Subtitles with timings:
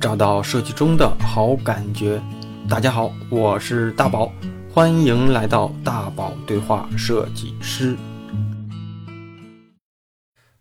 [0.00, 2.22] 找到设计中的好感觉。
[2.66, 4.32] 大家好，我是大宝，
[4.72, 7.94] 欢迎来到大宝对话设计师。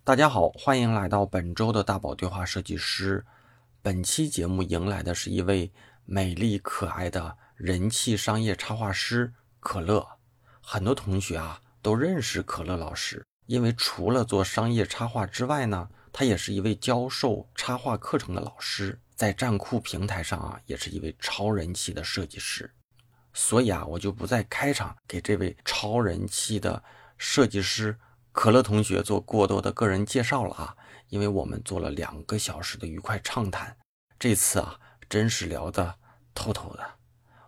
[0.03, 3.25] 大家好，欢迎来到本周的大宝对话设计师。
[3.81, 5.71] 本期节目迎来的是一位
[6.03, 9.31] 美丽可爱的人气商业插画师
[9.61, 10.05] 可乐。
[10.59, 15.87] 很多同学啊都认识可乐老师，因为除了做商业插画之外呢。
[16.11, 22.73] 他也是一位教授插画课程的老师，在站酷平台上啊，也是一位超人气的设计师。
[23.33, 26.81] 所以啊，我就不在开场给这位超人气的
[27.17, 27.99] 设计师
[28.31, 30.77] 可乐同学做过多的个人介绍了啊，
[31.09, 33.75] 因为我们做了两个小时的愉快畅谈，
[34.17, 34.79] 这次啊，
[35.09, 35.99] 真是聊得
[36.33, 36.93] 透透的。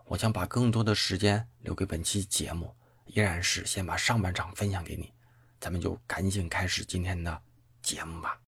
[0.08, 5.14] 我想把更多的时间留给本期节目，依然是先把上半场分享给你，
[5.58, 7.42] 咱们就赶紧开始今天的
[7.82, 8.42] 节目吧。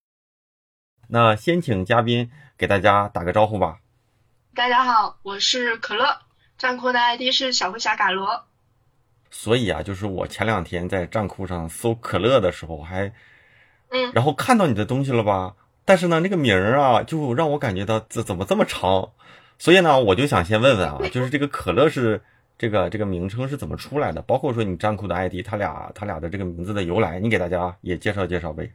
[1.08, 3.80] 那先请嘉宾给大家打个招呼吧。
[4.55, 6.19] 大家好，我是可乐，
[6.58, 8.45] 站酷的 ID 是小飞侠嘎罗。
[9.31, 13.11] 所以啊，就是我前两天在站酷上搜可乐的时候，还，
[13.89, 15.55] 嗯，然后看到你的东西了吧？
[15.83, 19.09] 但是呢，那个名儿啊，就让我感觉到这怎么这么长？
[19.58, 22.22] 所以呢，我就想先问问啊，就是这个可乐是
[22.59, 24.22] 这个这个名称是怎么出来的？
[24.22, 28.72] 包括说你站酷的 ID，他俩他俩的这个名字的由来，你给大家也介绍介绍呗。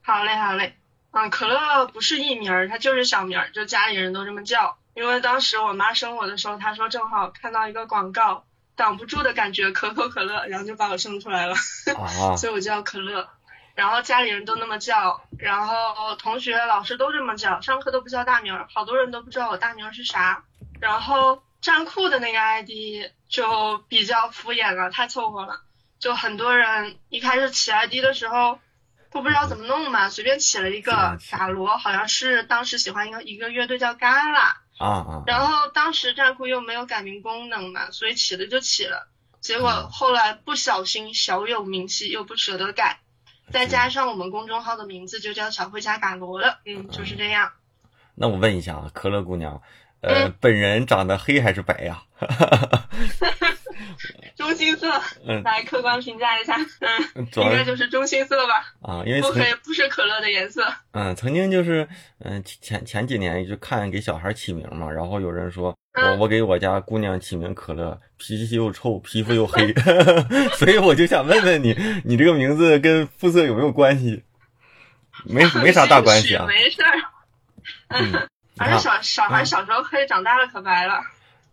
[0.00, 0.72] 好嘞，好嘞。
[1.14, 4.76] 嗯，可乐不是艺名儿，它就是小名儿，就家里人都这么叫。
[4.94, 11.54] 因为当时我妈生我的时候，她说正好看到一个广告，挡不住的感觉，可口可乐，然后就把我生出来了，
[12.36, 13.28] 所以我叫可乐。
[13.76, 20.42] 然后家里人都那么叫，然后同学、老师都这么叫，上课都不叫大名儿，好多人都不知道我大名是啥。
[20.80, 22.70] 然后站酷的那个 ID
[23.28, 25.60] 就比较敷衍了，太凑合了，
[26.00, 28.58] 就很多人一开始起 ID 的时候。
[29.14, 39.08] 都不知道怎么弄嘛，随便起了一个嘎罗，好像是当时喜欢一个一个乐队叫嘎啦啊啊，然后当时站酷又没有改名功能嘛，所以起了就起了，
[39.40, 42.98] 结果后来不小心小有名气，又不舍得改，
[43.52, 47.52] 再加上我们公众号的名字就叫小灰家打罗了，嗯，就是这样。
[48.16, 49.62] 那我问一下啊，可乐姑娘，
[50.00, 52.02] 呃，本人长得黑还是白呀？
[54.36, 54.90] 中心色，
[55.26, 56.56] 嗯来客观评价一下，
[57.14, 58.72] 嗯，应该就是中心色吧？
[58.82, 60.66] 啊，因为不黑不是可乐的颜色。
[60.92, 61.88] 嗯，曾经就是，
[62.20, 69.72] 嗯，前前几年就看给小孩起名嘛，然后有人说我我给我家姑娘起名可乐，脾气又臭，皮肤又黑，
[70.58, 74.22] 所以我就想问问你，你这个名字跟肤色有没有关系？
[75.24, 76.98] 没 没啥大关系啊，没事儿。
[77.88, 81.00] 嗯，反正小小孩小时候黑，长大了可白了。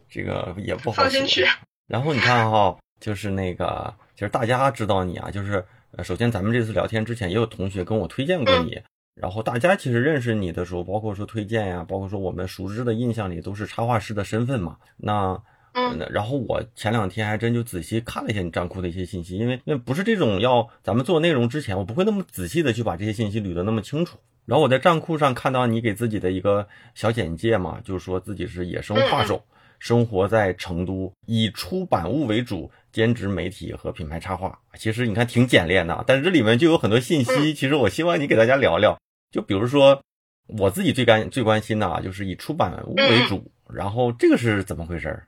[0.09, 1.47] 这个也不好放心去。
[1.91, 5.61] 然后你看哈，就是那个，其实大家知道你啊，就是
[6.01, 8.81] 首先咱们这次聊天之前也有同学跟我推荐过你，
[9.13, 14.77] 然后大家其实认识你的时候，包括说推荐呀，包括说我们熟知的印象里都是插画师的身份嘛。
[14.95, 15.37] 那，
[15.73, 24.17] 嗯，然后我前两天还真就仔细看了一下你账库的一些信息，因为因为不是这种要咱们做内容之前，我不会那么仔细的去把这些信息捋得那么清楚。
[24.45, 26.65] 然后我在账库上看到你给自己的一个
[26.95, 29.43] 小简介嘛，就是说自己是野生画手。
[29.81, 34.59] 生活在成都，以出版物为主，兼职媒体和品牌插画。
[34.75, 37.55] 其实你看挺简练的，但是这里面就有很多信息。
[37.55, 38.99] 其实我希望你给大家聊聊，
[39.31, 40.03] 就比如说
[40.45, 45.23] 我自己最关最关心的啊，就是以出版物为主，然后这个是怎么回事？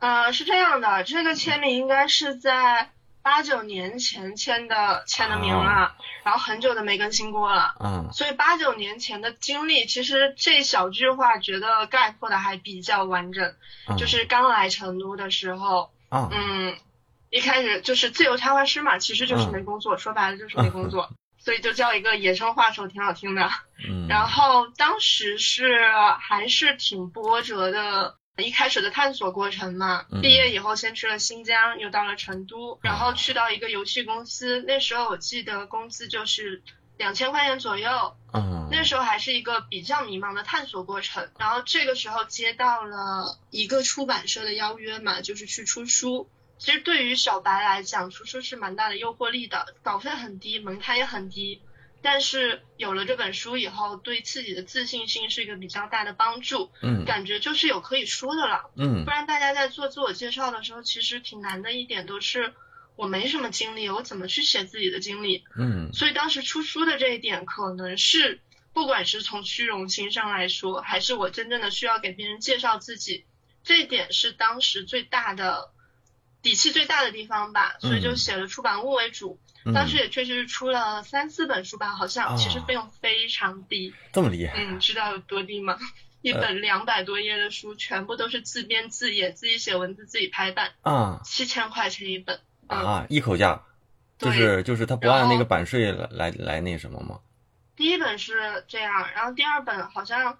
[0.00, 2.88] 呃，是这样的，这个签名应该是在。
[3.28, 5.94] 八九年前签的签的名了，
[6.24, 7.74] 然后很久都没更新过了。
[7.78, 13.54] 嗯，所以八九年前的经历，其实这小句话觉得概括的还比较完整。
[13.98, 16.74] 就是刚来成都的时候，嗯，
[17.28, 23.50] 一开始就是自由插画师嘛，其实就是没工作，说白了就是没工作， 所以就叫一个野生画手，挺好听的。
[23.86, 25.82] 嗯，然后当时是
[26.18, 28.14] 还是挺波折的。
[28.44, 34.62] 一开始的探索过程嘛，毕业以后先去了新疆，又到了成都，然后去到一个游戏公司。
[34.66, 36.62] 那时候我记得工资就是
[36.96, 38.16] 两千块钱左右。
[38.32, 41.28] 嗯，那时候还是一个比较迷茫的探索过程。
[41.38, 46.28] 然后这个时候接到了一个出版社的邀约嘛，就是去出书。
[46.58, 51.62] 其实对于小白来讲，出书是蛮大的诱惑力的，稿费很低，门槛也很低。
[52.00, 56.70] 但是有了这本书以后，对自己的自信心是一个比较大的帮助。
[56.80, 58.70] 嗯，感觉就是有可以说的了。
[58.76, 62.54] 嗯，不然大家在做自我介绍的时候，其实挺难的一点都是
[62.94, 65.44] 我没什么经历，我怎么去写自己的经历？
[65.58, 68.40] 嗯，所以当时出书的这一点，可能是
[68.72, 73.24] 不管是从虚荣心上来说，还是我真正的需要给别人介绍自己，
[73.64, 75.72] 这一点是当时最大的
[76.42, 77.76] 底气最大的地方吧。
[77.80, 79.40] 所以就写了出版物为主。
[79.74, 84.54] 当时也确实是出了三四本书吧，好像其实费用非常低，这么厉害？
[84.56, 85.78] 嗯，知道有多低吗？
[86.20, 92.40] 一本两百多页的书，全部都是自编自演，自己写文字，自己排版，啊七千块钱一本。
[92.66, 93.62] 嗯，啊，一口价，
[94.18, 97.20] 就是就是他不按那个版税来来来那什么吗？
[97.76, 100.38] 第一本是这样，然后第二本好像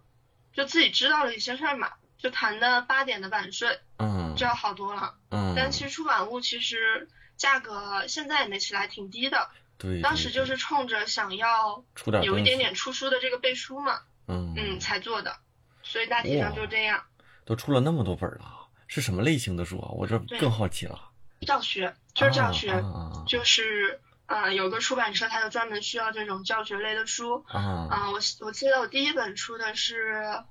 [0.53, 5.15] 就自己知道了一些事儿嘛，就谈的八点的版税，嗯这要好多了。
[5.31, 9.49] 嗯，但其实出版物其实价格现在也没起来，挺低的。
[9.79, 11.83] 对，当时就是冲着想要
[12.23, 15.39] 有一点点出书的这个背书嘛，嗯嗯，才做的。
[15.85, 17.03] 所以大体上就这样。
[17.45, 19.89] 都出了那么多本了，是什么类型的书啊？
[19.93, 21.11] 我这更好奇了。
[21.47, 22.85] 教学就是教学，
[23.27, 27.45] 就是呃，有个出版社它就专门需要这种教学类的书。
[27.47, 30.43] 啊啊啊、我我记得我第一本出的是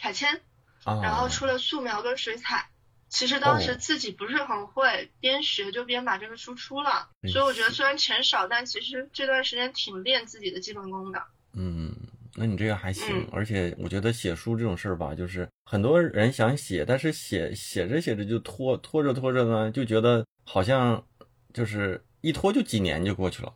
[0.00, 0.42] 彩铅，
[0.82, 1.00] 啊！
[1.00, 2.68] 然后出了素描跟水彩。
[3.12, 7.06] 其实当哦时自己不是很会，边学就边把这个输出了。
[7.20, 11.22] 哎所以我觉得虽然钱少，但其实这段时间挺练自己的基本功的。
[11.52, 11.94] 嗯，
[12.34, 21.04] 那你这个还行，嗯而且我觉得写书这种事儿吧，就是很多人想写，但是写写着写着就拖拖着拖着呢，就觉得好像
[21.52, 23.52] 就是一拖就几年就过去了，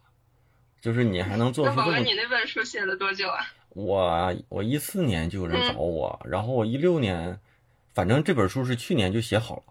[0.82, 3.41] 就是你还能做出这么你那本书写了多久啊？
[3.70, 7.41] 我我一四年就有人嗯找我，然后我一六年，
[7.96, 9.62] 反正这本书是去年就写好了，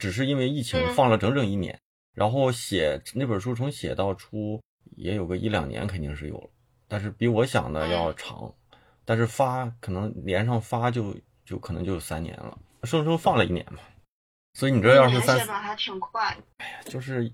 [0.00, 1.78] 只是因为疫情嗯放了整整一年，
[2.12, 4.60] 然后写那本书从写到出
[4.96, 6.50] 也有个一两年肯定是有了，
[6.88, 8.52] 但是比我想的要长，
[9.04, 11.14] 但是发可能连上发就
[11.44, 13.78] 就可能就有三年了，生生放了一年嘛，
[14.54, 16.36] 所以你这要是三写的还挺快。
[16.56, 17.32] 哎呀就是，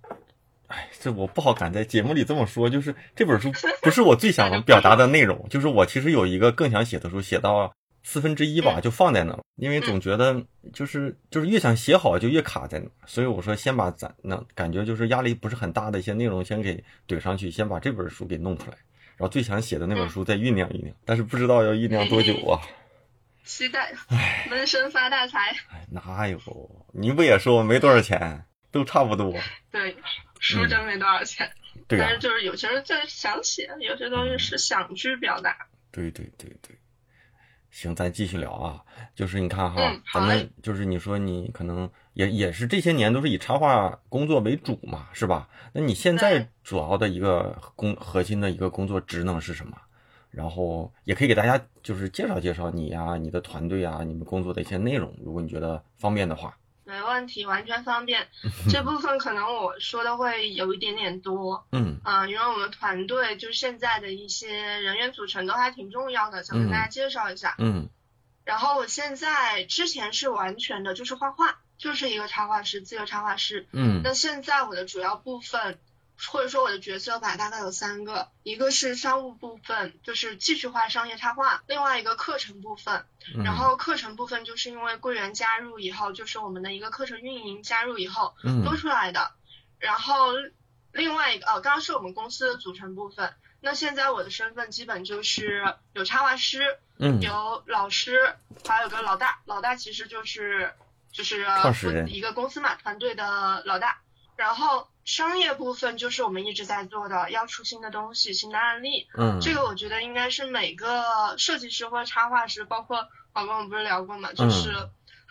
[0.66, 2.68] 哎，这我不好敢在节目里这么说。
[2.68, 3.50] 就是这本书
[3.80, 7.72] 不是我最想 表达的内容，就是我其实有一个更想写的书，写到
[8.04, 9.40] 四分之一吧，嗯就放在那了。
[9.56, 10.40] 因为总觉得
[10.72, 18.76] 就是就是越想写好就越卡在那，所以我说先把咱那感觉就是压力不是很大的一些内容先给怼上去，先把这本书给弄出来，
[19.16, 22.60] 然后最想写的那本书再酝酿酝酿，但是不知道要酝酿多久啊。
[23.44, 23.92] 期待
[24.48, 25.38] 闷声发大财。
[25.70, 26.40] 哎，哪有？
[26.92, 29.34] 你不也说我没多少钱，都差不多。
[29.70, 29.94] 对，
[30.40, 35.54] 书真没多少钱，嗯对啊、但是就是有些人就是想写，有些东西是想去表达。
[35.92, 36.74] 对对对对，
[37.74, 38.80] 行，咱继续聊啊。
[39.16, 45.48] 就是你看哈，嗯咱们就是你说你可能也也是这些年都是以插画工作为主嘛，是吧？
[45.72, 49.76] 那你现在主要的一个工核心的一个工作职能是什么？
[50.30, 56.56] 然后也可以给大家就是介绍介绍你呀、你的团队啊、你们工作的一些内容，如果你觉得方便的话。
[56.94, 58.28] 没问题，完全方便。
[58.70, 67.56] 这部分可能我说的会有一点点多，嗯啊、因为我们团队就是现在的一些人员组成都还挺重要的，想跟大家介绍一下。
[67.58, 67.88] 嗯
[68.44, 73.66] 然后我现在之前是完全的就是画画，就是一个插画师，自由插画师。
[73.72, 75.78] 嗯那现在我的主要部分，
[76.16, 89.32] 或者说我的角色吧，大概有三个，一个是商务部分，就是继续画商业插画；另外一个课程部分，嗯，然后课程部分就是因为柜员加入以后，就是我们的一个课程运营加入以后嗯多出来的。
[89.78, 90.32] 然后
[90.92, 93.34] 另外一个，哦，刚刚是我们公司的组成部分。
[93.60, 98.34] 那现在我的身份基本就是有插画师，嗯有老师，
[98.66, 100.72] 还有个老大，老大其实就是
[101.10, 101.46] 就是
[102.08, 103.98] 一个公司嘛，团队的老大。
[104.36, 109.06] 然后商业部分就是我们一直在做的，要出新的东西、新的案例。
[109.16, 114.72] 嗯这个我觉得应该是每个设计师或插画师，包括宝宝我们不是聊过嘛，嗯就是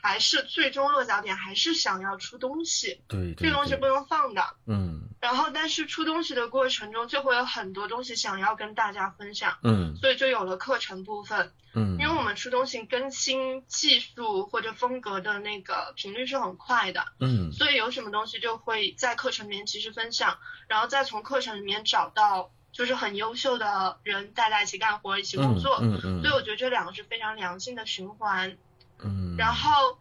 [0.03, 4.43] 还是最终落脚点还是想要出东西，对这个东西不能放的。
[4.67, 11.53] 嗯然后但是出东西的过程中，就会有很多东西想要跟大家分享，嗯所以就有了课程部分。
[11.73, 25.77] 嗯，因为我们出东西更新技术或者风格的那个频率是很快的，嗯所以有什么东西就会在课程里面及时分享，然后再从课程里面找到就是很优秀的人，大家一起干活，一起工作。
[25.81, 28.57] 嗯嗯所以我觉得这两个是非常良性的循环。
[29.03, 29.97] 嗯，然后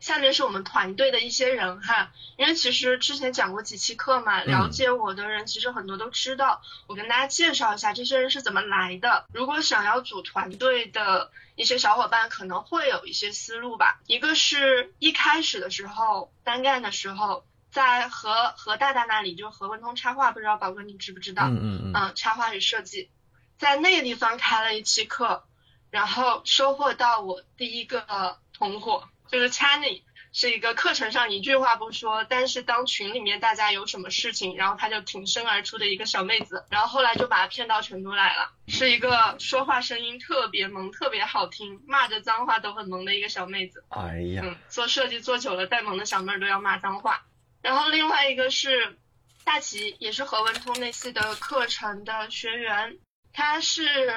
[0.00, 6.62] 下面是我们团队的一些人哈，因为其实之前讲过几期课嘛，嗯了解我的人其实很多都知道。
[6.86, 9.26] 我跟大家介绍一下这些人是怎么来的。
[9.32, 14.00] 如果想要组团队的一些小伙伴可能会有一些思路吧。
[14.06, 21.48] 一个是一开始的时候单干的时候，在何何大大那里，就何文通插画，不知道宝哥你知不知道？
[21.48, 23.10] 嗯嗯嗯嗯，插画与设计，
[23.58, 25.44] 在那个地方开了一期课，
[25.90, 30.02] 然后收获到我第一个同伙，就是 Channy，
[30.32, 43.84] 是一个课程上一句话不说，但是当群里面大家有什么事情，然后他就挺身而出的一个小妹子，然后后来就把她骗到成都来了，是一个说话声音特别萌、特别好听，骂着脏话都很萌的一个小妹子。
[43.88, 47.24] 哎呀，嗯，做设计做久了，带萌的小妹儿都要骂脏话。
[47.62, 48.98] 然后另外一个是
[49.44, 52.98] 大齐，也是何文通那次的课程的学员，
[53.32, 54.14] 他是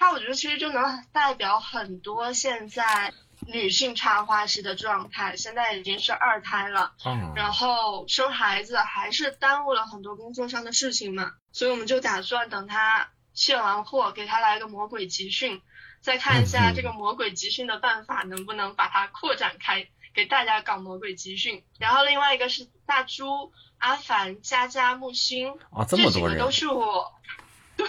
[0.00, 3.12] 它我觉得其实就能代表很多现在
[3.46, 5.36] 女性插花师的状态。
[5.36, 15.60] 现在已经是二胎了，嗯然后生孩子还是耽误了很多工作上的事情嘛，所以我们就打算等他卸完货，给他来个魔鬼集训，
[16.00, 21.62] 再看一下嗯这个魔鬼集训的办法能不能把它扩展开，给大家搞魔鬼集训。
[21.78, 27.12] 然后另外一个是大猪、阿凡、佳佳、木星，啊，这么多人几个都，是我，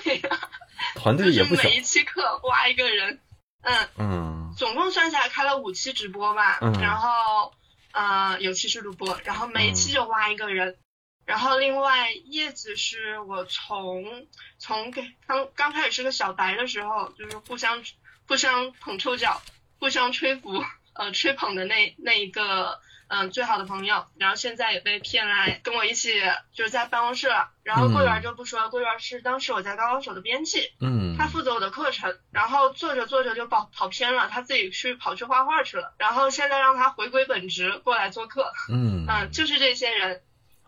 [0.04, 0.50] 对呀、
[0.96, 1.64] 团队也不小。
[1.64, 3.20] 就是每，一期课挖一个人，
[3.62, 3.90] 嗯。
[3.98, 4.54] 嗯。
[4.58, 6.74] 总共算下来开了五期直播吧，嗯。
[6.82, 7.54] 然后
[7.94, 10.78] 呃有期是录播，然后每一期就挖一个人，
[11.26, 14.28] 然后另外叶子是我从
[14.60, 17.84] 从给刚刚开始是个小白的时候，就是互相
[18.28, 19.42] 互相捧臭脚、
[19.80, 22.80] 互相吹拂呃吹捧的那那一个
[23.14, 26.14] 嗯、最好的朋友，然后现在也被骗来跟我一起
[26.54, 27.28] 就是在办公室。
[27.28, 31.18] 了，然后桂圆就不说了，桂圆是当时我在高高手的编辑，嗯。
[31.18, 39.06] 他负责我的课程，然后做着做着就跑跑偏了，他自己去跑去画画去了，然后现在让他回归本职过来做客，嗯。
[39.10, 40.22] 嗯，就是这些人，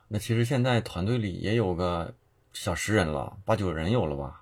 [0.10, 2.14] 那其实现在团队里也有个
[2.52, 4.42] 小十人了，八九人有了吧？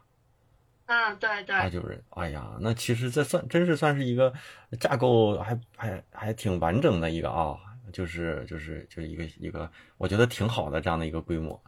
[0.88, 4.34] 嗯，对对八，九人，哎呀，那其实这算真是算是一个
[4.80, 7.56] 架构还还还挺完整的一个啊，
[7.92, 11.62] 就是就是就是一个一个，我觉得挺好的这样的一个规模，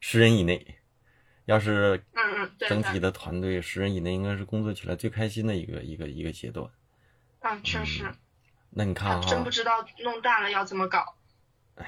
[0.00, 0.76] 十人以内。
[1.46, 6.70] 要是嗯嗯，整体的团队十人以内，应该是工作起来最开心的一个一个一个阶段。
[7.40, 8.04] 嗯，确实，
[8.70, 11.16] 那你看哈真不，知道弄大了要怎么搞，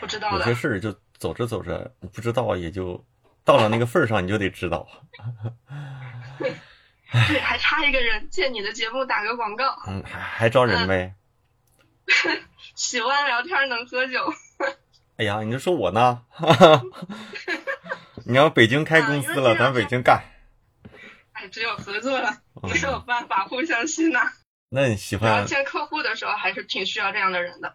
[0.01, 3.05] 不知道的有些，事儿就走着走着，不知道也就
[3.45, 4.89] 到了那个份儿上，你就得知道。
[7.29, 11.15] 对，还差一个人，借你的节目打个广告，嗯，还还招人呗？
[12.75, 14.19] 喜欢聊天能喝酒，
[15.17, 16.23] 哎呀，你就说我呢？
[18.25, 20.23] 你要北京开公司了，咱北京干。
[21.33, 22.31] 哎，只有合作了，
[22.62, 24.33] 嗯没有办法互相吸纳，
[24.71, 25.31] 那你喜欢？
[25.31, 27.75] 然后见客户的时候还是挺需要这样的人的，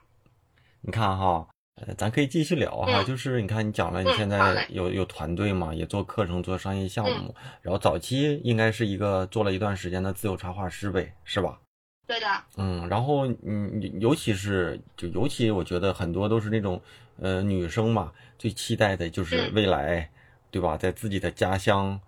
[0.82, 11.60] 你看哈，呃，咱可以继续聊哈，嗯就是你看你讲了，你嗯现在有有团队嘛，也做课程、做商业项嗯目，然后早期应该是一个做了一段时间的自由插画师呗，是吧？
[12.08, 16.82] 对的，嗯，然后嗯，尤其是就尤其我觉得很多都是那种
[17.20, 20.10] 呃女生嘛，最期待的就是嗯未来，
[20.50, 20.78] 对吧？
[20.78, 22.00] 在自己的家乡，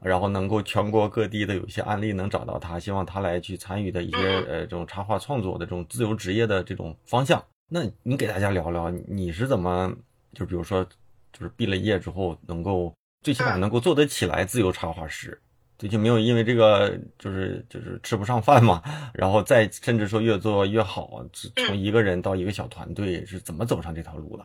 [0.00, 7.44] 然后能够全国各地的有一些案例能找到她，希望她来去参与的一些嗯呃这种插画创作的这种自由职业的这种方向。
[7.68, 9.92] 那你给大家聊聊，你是怎么
[10.34, 10.84] 就比如说
[11.32, 15.38] 就是毕了业之后能够最起码嗯能够做得起来自由插画师？
[15.78, 18.82] 最近没有因为这个就是就是吃不上饭嘛，
[19.14, 24.44] 然后再甚至说越做越好，从一个人到一个小团队是怎么走上这条路的？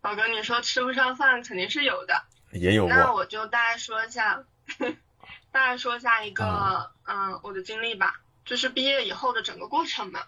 [0.00, 2.22] 宝哥，你说吃不上饭肯定是有的。
[2.52, 4.44] 也有过，那我就大概说一下，
[5.50, 10.20] 大概说一下一个啊嗯我的经历吧，就是毕业以后的整个过程嘛。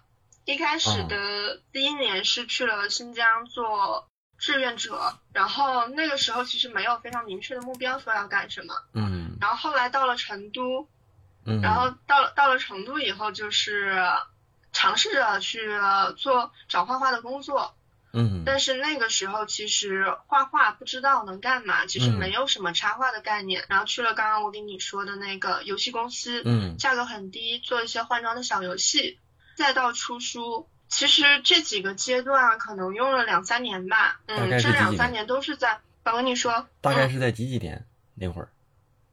[0.44, 8.74] 一开始啊的第一年是去了新疆做志愿者，然后那个时候其实没有非常明确的目标说要干什么。
[8.94, 10.88] 嗯然后后来到了成都，
[11.44, 13.98] 嗯，然后到了到了成都以后，就是
[14.72, 15.60] 尝试着去
[16.16, 17.74] 做找画画的工作，
[18.12, 23.64] 嗯但是那个时候其实画画不知道能干嘛，其实嗯没有什么插画的概念。
[23.68, 29.18] 然后去了刚刚我跟你说的那个游戏公司，嗯价格很低，做一些换装的小游戏，
[29.56, 30.68] 再到出书。
[30.88, 35.80] 其实这几个阶段可能用了两三年吧，嗯，这两三年都是在。
[36.02, 38.48] 宝哥，你说，嗯、大概是在几几年那会儿？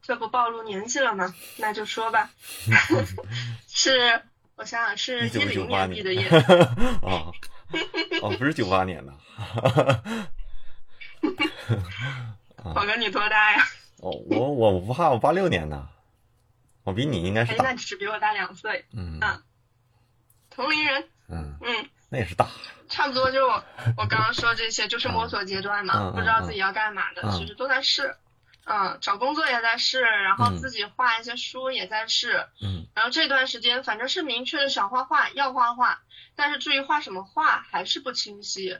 [0.00, 1.34] 这不暴露年纪了吗？
[1.56, 2.30] 那就说吧，
[3.68, 4.22] 是
[4.54, 6.28] 我想想是一一零九九八年毕的业，
[7.02, 7.32] 哦
[8.22, 9.12] 哦，不是九八年的，
[12.62, 13.66] 宝哥你多大呀？
[13.98, 15.88] 哦，我我不怕，我八六年的，
[16.84, 19.42] 我比你应该是哎，那只比我大两岁，嗯啊
[20.50, 21.90] 同龄人，嗯，嗯。
[22.10, 22.48] 那也是大，
[22.88, 23.64] 差不多就是我
[23.96, 27.32] 我刚刚说这些，就是摸索阶段嘛，不知道自己要干嘛的，嗯。
[27.32, 28.16] 其实都在试。
[28.66, 32.86] 嗯，找工作也在试，然后嗯自己画一些书也在试，嗯。
[32.94, 36.00] 然后这段时间反正是明确的想画画，要画画，
[36.34, 38.78] 但是至于画什么画还是不清晰。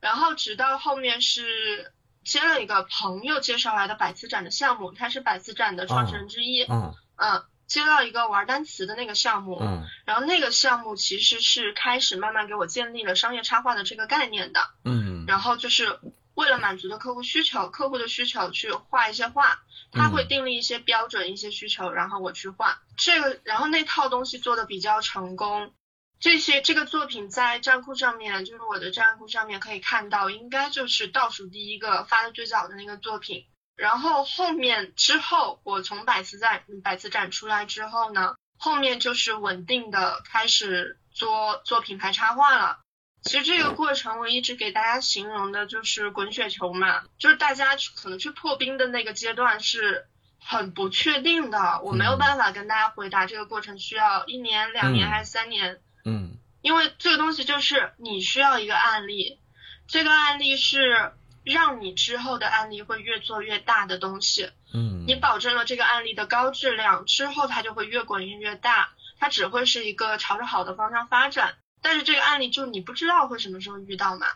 [0.00, 1.92] 然后直到后面是
[2.24, 6.94] 接了一个朋友介绍来的百词展的项目，他是百词展的创始人之一，嗯。
[7.16, 15.98] 嗯，接到一个玩单词的那个项目，嗯然后那个项目其实是开始慢慢给我建立了商业插画的这个概念的，嗯然后就是
[16.34, 19.58] 为了满足的客户需求，客户的需求去画一些画，
[19.90, 25.72] 他会嗯订立一些标准、一些需求，然后我去画这个，然后那套东西做的比较成功。
[26.18, 33.44] 这些这个作品在站酷上面，就是我的站酷上面可以看到，应该就是倒数第一个发的最早的那个作品。
[33.76, 42.78] 然后后面之后，我从百词展百词展出来之后呢，后面就是稳定的开始做做品牌插画了。
[43.22, 50.06] 其实这个过程我一直给大家形容的就是滚雪球嘛，就是大家可能去破冰的那个阶段是
[50.40, 55.80] 很不确定的，我没有办法跟大家回答这个过程需要一年、两年还是三年。
[56.04, 59.38] 嗯因为这个东西就是你需要一个案例，
[59.86, 61.12] 这个案例是
[61.46, 64.50] 让你之后的案例会越做越大的东西。
[64.74, 71.54] 嗯，你保证了这个案例的高质量之后，它就会越滚越越大，它只会是一个朝着好的方向发展。
[71.80, 74.26] 但是这个案例就你不知道会什么时候遇到嘛，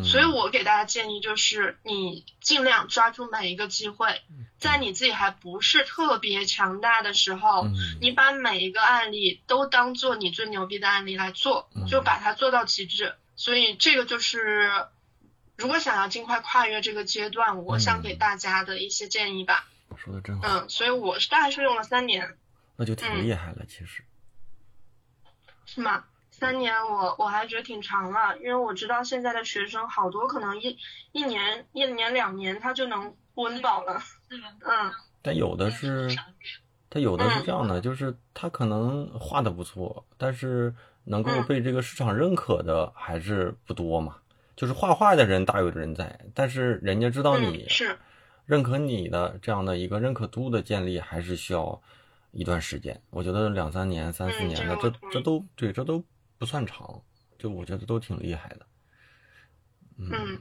[0.00, 4.22] 嗯所以我给大家建议就是你尽量抓住每一个机会，
[4.58, 13.14] 在你自己还不是特别强大的时候，嗯你把每一个案例都当做你最牛逼的案例来做嗯，就把它做到极致。
[13.36, 14.70] 所以这个就是，
[15.56, 19.66] 如果想要尽快跨越这个阶段，我想给大家的一些建议吧。
[19.96, 22.36] 说的真好，嗯，所以我是大概是用了三年，
[22.76, 24.04] 那就挺厉害了，其实。
[25.64, 26.04] 是吗？
[26.30, 30.76] 三年我我还觉得挺长了，因为我知道现在的学生好多可能一
[31.12, 34.02] 一年一年两年他就能温饱了。
[34.28, 36.14] 嗯但有的是，
[36.90, 44.18] 他有的是这样的，就是他可能画的不错，但是能够嗯被这个市场认可的还是不多嘛。
[44.56, 47.98] 就是画画的人大有人在，但是人家知道你嗯，是，
[48.46, 51.82] 认可你的这样的一个认可度的建立，还是需要
[52.30, 53.00] 一段时间。
[53.10, 56.02] 我觉得两三年、三四嗯年的，这这都对，这都
[56.38, 57.02] 不算长，
[57.38, 58.66] 就我觉得都挺厉害的。
[59.98, 60.40] 嗯，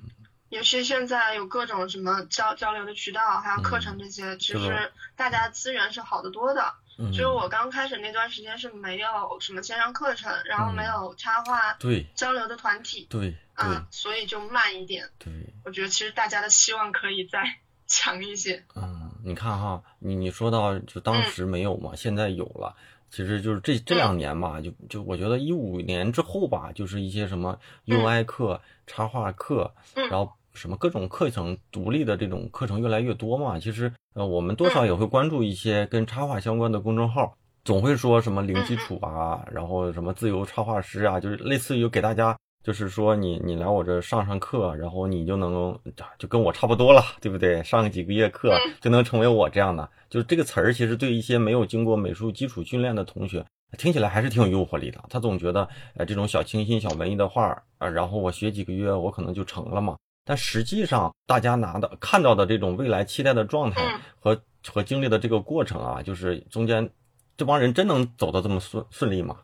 [0.50, 6.74] 尤其现在有各种什么交交流的渠道，还有课程这些，其实大家资源是好得多的。
[6.98, 9.08] 嗯，就是我刚开始那段时间是没有
[9.40, 15.10] 什么线上课程，然后嗯没有插画对交流的团体，对对啊，所以就慢一点。
[15.20, 15.32] 对，
[15.66, 17.44] 我觉得其实大家的希望可以再
[17.88, 18.64] 强一些。
[18.76, 22.76] 嗯，你看哈，你你说到就当嗯时没有嘛，现在有了。
[23.12, 33.60] 其实就是这这两年吧，就就我觉得一五年之后吧，就是一些什么 UI 课、插画课，嗯然后什么各种课程独立的这种课程越来越多嘛。
[33.60, 42.36] 其实呃，我们多少也会关注一些跟插画相关的公众号，总会说什么零基础啊，然后什么自由插画师啊，就是类似于给大家。
[42.64, 45.78] 就是说你你来我这上上课，然后你就能
[46.18, 47.62] 就跟我差不多了，对不对？
[47.62, 49.88] 上几个月课就能成为我这样的。
[50.10, 53.46] 就是这个词儿，其实对一些没有经过美术基础训练的同学，
[53.78, 55.00] 听起来还是挺有诱惑力的。
[55.12, 59.96] 他总觉得，呃，这种小清新、小文艺的画儿，呃，然后我学几个月，我可能就成了嘛。
[60.26, 66.90] 但实际上，大家拿的看到的这种未来期待的状态嗯和和经历的这个过程啊，就是中间
[67.38, 69.38] 这帮人真能走得这么顺顺利吗？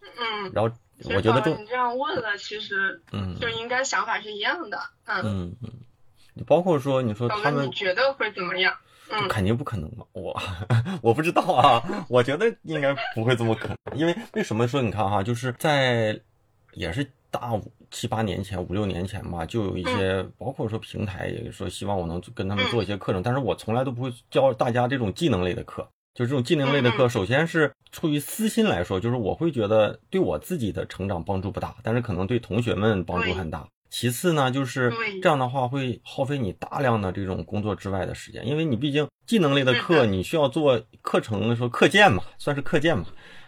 [0.00, 0.74] 嗯，然后
[1.14, 4.78] 我觉得这你这样问了，其实嗯就应该想法是一样的。
[5.06, 5.70] 嗯，嗯
[6.46, 8.74] 包括说你说，他们你觉得会怎么样？
[9.10, 10.40] 嗯肯定不可能嘛，我
[11.02, 16.18] 我不知道啊，我觉得应该不会这么可能，因为为什么说你看哈，就是在
[16.72, 25.88] 也是大五七八年前、五六年前吧，就有一些包括说平台也说希望我能跟他们做一些课程，但是我从来都不会教大家这种技能类的课。
[26.14, 33.66] 就这种技能类的课，首先是出于私心来说，就是我会觉得对我自己的成长帮助不大，但是可能对同学们帮助很大。
[33.88, 43.06] 其次呢，就是这样的话会耗费你大量的这种工作之外的时间，因为你毕竟技能类的课，你需要做课程说课件嘛，算是课件嘛。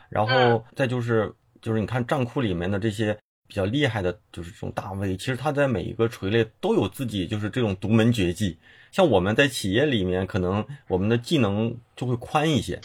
[0.09, 8.57] 然后嗯再就是就是你看账库里面的这些比较厉害的，就是这种大 V，其实他在每一个垂类都有自己就是这种独门绝技。
[8.90, 12.80] 像我们在企业里面，可能我们的技能就会宽一些，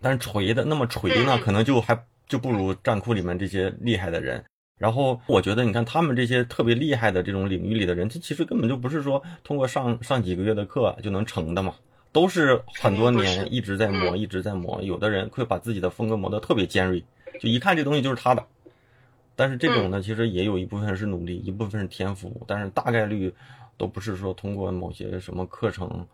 [0.00, 4.44] 但是锤的那么锤呢，嗯可能就还就不如战库里面这些厉害的人。
[4.78, 11.74] 然后我觉得，你看他们这些特别厉害的这种领域里的人，他其实根本就不是说通过上上几个月的课就能成的嘛，
[12.10, 14.82] 都是很多年一直在磨，嗯一直在磨。
[14.82, 17.02] 有的人会把自己的风格磨得特别尖锐，
[17.40, 18.44] 就一看这东西就是他的。
[19.34, 23.32] 但是这种呢，其实也有一部分是努力，一部分是天赋，但是大概率
[23.76, 26.06] 都不是说通过某些什么课程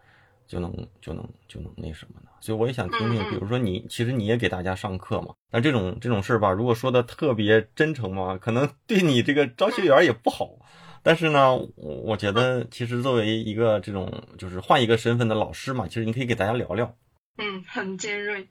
[0.46, 2.28] 就能就能就能那什么的。
[2.40, 10.50] 所以我也想听听，比如说你，其实你也给大家上课嘛，但这种这种事儿吧，如果说的特别真诚嘛，可能对你这个招学员也不好。
[11.02, 16.94] 但是呢，我我觉得其实作为一个这种就是换一个身份的老师嘛，其实你可以给大家聊聊。
[17.38, 18.48] 嗯，很尖锐。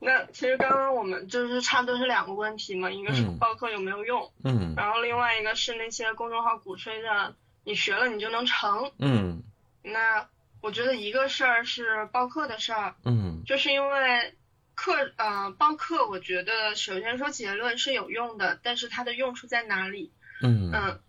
[0.00, 7.34] 那其实刚刚我们就是差不多是两个问题嘛，一个是嗯报课有没有用，嗯然后另外一个是那些公众号鼓吹的
[7.64, 8.92] 你学了你就能成。
[8.98, 9.42] 嗯
[9.82, 10.28] 那
[10.60, 14.34] 我觉得一个事儿是报课的事儿，嗯就是因为
[14.74, 20.12] 课呃报课，我觉得首先说结论是有用的，但是它的用处在哪里？
[20.40, 21.00] 嗯嗯，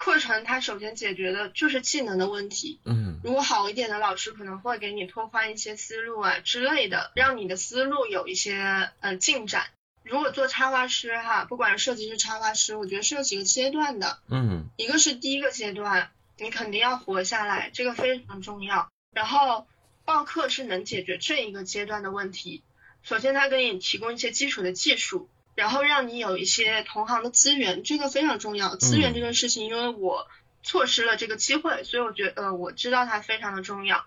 [0.00, 2.80] 课程它首先解决的就是技能的问题。
[2.86, 9.66] 嗯如果好一点的老师可能会给你拓宽一些思路啊之类的，让你的思路有一些呃进展。
[10.02, 14.18] 如果做插画师哈，不管是设计师、插画师，我觉得是有几个阶段的。
[14.30, 18.88] 嗯一个是第一个阶段，你肯定要活下来，这个非常重要。
[19.12, 19.66] 然后
[20.06, 22.62] 报课是能解决这一个阶段的问题。
[23.02, 25.28] 首先，他给你提供一些基础的技术，
[25.60, 28.76] 然后让你有一些同行的资源，这个非常重要。
[28.76, 30.26] 资源这个事情，因为我
[30.62, 34.06] 错失了这个机会，所以我觉得呃我知道它非常的重要。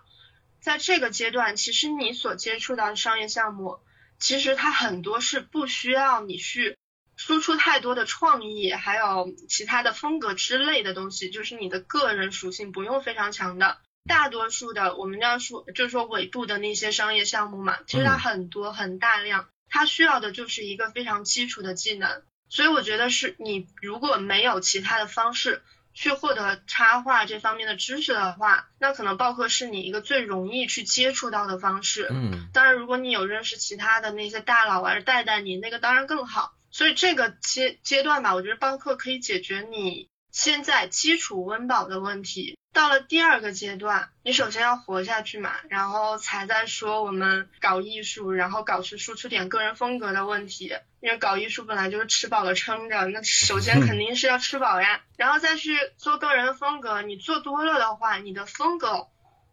[0.60, 3.78] 在这个阶段，其实你所接触到的商业项目，
[4.18, 6.76] 其实它很多是不需要你去
[7.14, 13.78] 输出太多的创意，还有其他的风格之类的东西，就是你的个人属性不用非常强的。
[14.08, 22.22] 大多数的我们要说，就是说尾部的那些商业项目嘛，其实它很多很大量，它需要的就是一个非常基础的技能。
[22.48, 32.06] 所以我觉得是你如果没有其他的方式去获得插画这方面的知识的话，那可能报课是你一个最容易去接触到的方式。
[32.12, 36.54] 嗯当然，如果你有认识其他的那些大佬啊，带带你，那个当然更好。
[36.70, 42.56] 所以这个阶阶段吧，我觉得报课可以解决你现在基础温饱的问题。
[42.74, 50.74] 到了第二个阶段，你首先要活下去嘛，然后才在说我们搞艺术，然后搞出输出点个人风格的问题。
[51.00, 57.00] 因为搞艺术本来就是吃饱了撑着，那首先肯定是要吃饱呀，然后再去做个人风格。
[57.02, 59.06] 你做多了的话，你的风格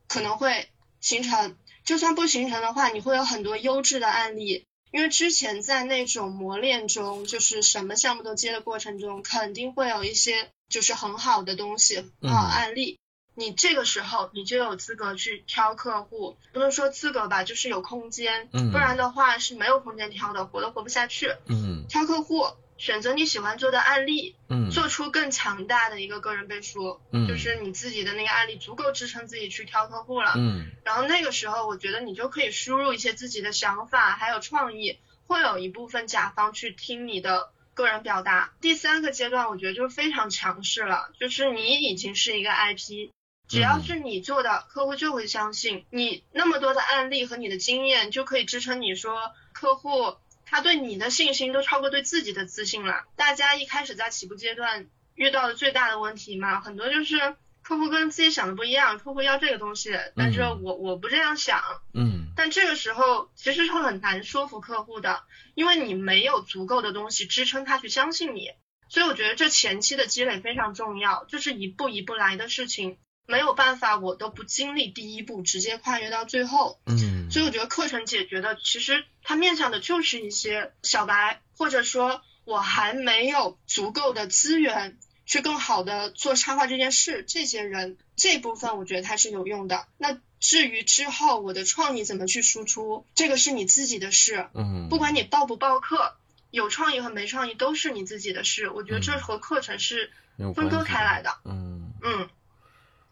[0.07, 4.65] 可能会形成，就算不形成的话，你会有很多优质的案例。
[4.91, 12.99] 因为之前在那种磨练中，就是什么项目都接的过程中，肯定会有一些就是很好的东西、嗯好案例。
[13.35, 21.33] 你这个时候你就有资格去挑客户，不能说资格吧，就是有空间，嗯不然的话是没有空间挑的，活都活不下去。
[21.47, 22.45] 嗯挑客户，
[22.77, 30.33] 选择你喜欢做的案例，嗯做出更强大的一个个人背书，嗯就是你自己的那个案例足够支撑自己去挑客户了。
[30.35, 38.53] 嗯然后那个时候，我觉得你就可以输入一些自己的想法，还有创意，会有一部分甲方去听你的个人表达。
[38.59, 43.11] 第三个阶段，我觉得就是非常强势了，就是你已经是一个 IP，
[43.51, 53.03] 只要是你做的，客户就会相信你那么多的案例和你的经验，就可以支撑你说客户他对你的信心都超过对自己的自信了。
[53.15, 61.61] 大家一开始在起步阶段遇到的最大的问题嘛，很多就是客户跟自己想的不一样，客户要这个东西，但是我我不这样想。
[61.93, 68.51] 嗯但这个时候其实是很难说服客户的，因为你没有足够的东西支撑他去相信你。
[68.87, 76.79] 所以我觉得这前期的积累非常重要，就是一步一步来的事情，没有办法我都不经历第一步，直接跨越到最后。
[76.85, 89.87] 嗯所以我觉得课程解决的其实它面向的就是一些小白，或者说我还没有足够的资源去更好的做插画这件事，这些人这部分我觉得它是有用的。
[89.97, 96.15] 那至于之后我的创意怎么去输出，这个是你自己的事，嗯，不管你报不报课，
[96.49, 98.69] 有创意和没创意都是你自己的事。
[98.69, 100.11] 我觉得这嗯和课程是
[100.53, 101.37] 分割开来的。
[101.45, 102.27] 嗯嗯，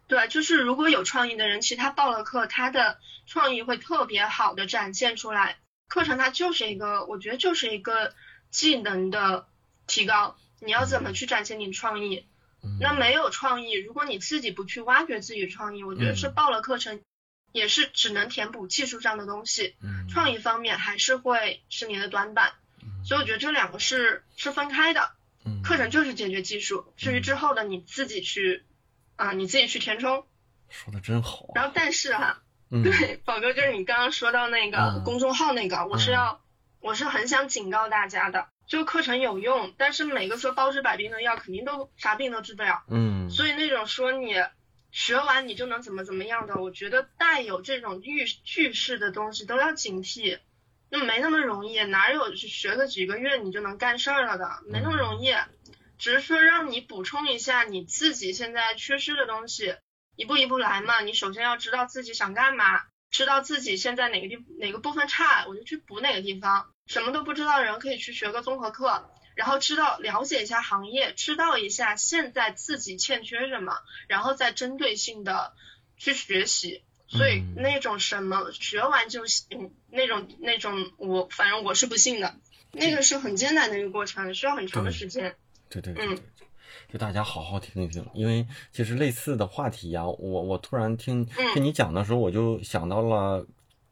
[0.10, 5.58] 对，就是如果有创意的人，其实他报了课，他的创意会特别好的展现出来。
[5.88, 8.14] 课程它就是一个，我觉得就是一个
[8.52, 9.48] 技能的
[9.88, 10.36] 提高。
[10.60, 12.26] 你要怎么去展现你的创意？
[12.62, 17.02] 嗯那没有创意，如果你自己不去挖掘自己的创意，我觉得是嗯报了课程，
[17.54, 22.52] 也是只能填补技术上的东西，嗯创意方面还是会是你的短板。
[23.06, 25.12] 所以我觉得这两个是是分开的。
[25.46, 28.66] 嗯课程就是解决技术，至于之后的你自己去，
[29.20, 30.26] 啊、你自己去填充。
[30.70, 36.42] 说的真好，然后但是哈，嗯对，宝哥就是你刚刚说到那个嗯公众号那个，我是要，
[36.80, 44.36] 我是很想警告大家的，就课程有用，但是每个说包治百病的药肯定都啥病都治不了，嗯所以那种说你
[44.92, 50.40] 学完你就能怎么怎么样的，我觉得带有这种预句式的东西都要警惕。
[50.92, 54.50] 那没那么容易，哪有学个几个月你就能干事儿了的？
[54.66, 55.32] 没那么容易，
[56.00, 59.76] 只是说让你补充一下你自己现在缺失的东西，
[60.16, 61.02] 一步一步来嘛。
[61.02, 62.64] 你首先要知道自己想干嘛，
[63.12, 66.74] 知道自己现在哪个地哪个部分差，我就去补哪个地方。
[66.88, 75.54] 什么都不知道的人可以去学个综合课，然后知道了解一下行业，知道一下现在自己欠缺什么，然后再针对性的
[75.98, 76.84] 去学习。
[77.10, 82.36] 所以嗯那种什么学完就行，那种那种我反正我是不信的，
[82.72, 85.36] 那个是很艰难的一个过程，需要很长的时间。
[85.70, 86.16] 对对对嗯。
[86.16, 86.48] 对，
[86.92, 91.54] 就大家好好听一听，因为其实类似的话题呀、我我突然听嗯。
[91.54, 93.46] 听你讲的时候，我就想到了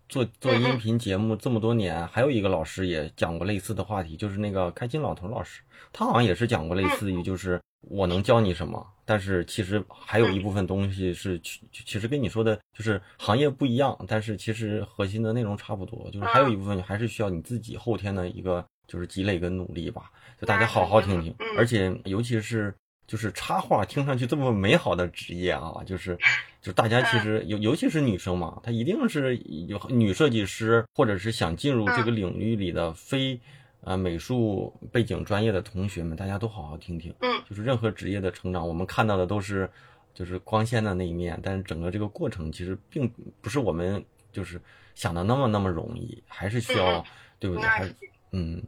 [0.10, 5.62] 做做音频节目这么多年，还有一个老师也讲过类似的话题，就是那个开心老头老师，
[5.94, 22.74] 他好像也是讲过类似于，就是我能教你什么，但是其实还有一部分东西是，其实跟你说的就是行业不一样，但是其实核心的内容差不多，就是还有一部分还是需要你自己后天的一个就是积累跟努力吧，就大家好好听听，而且尤其是。
[23.08, 26.18] 就是插画听上去这么美好的职业啊，就是，
[26.62, 33.40] 就大家其实尤尤其是女生嘛，她一定是有女设计师，或者是想进入这个领域里的非，
[33.82, 37.16] 啊美术背景专业的同学们，大家都好好听听。
[37.22, 39.70] 嗯，就是任何职业的成长，我们看到的都是，
[40.14, 44.62] 就是光鲜的那一面，但是整个这个过程其实并不是我们就是
[44.96, 47.06] 想的那么那么容易，还是需要，
[47.40, 47.64] 对不对？
[47.64, 47.90] 还
[48.32, 48.62] 嗯。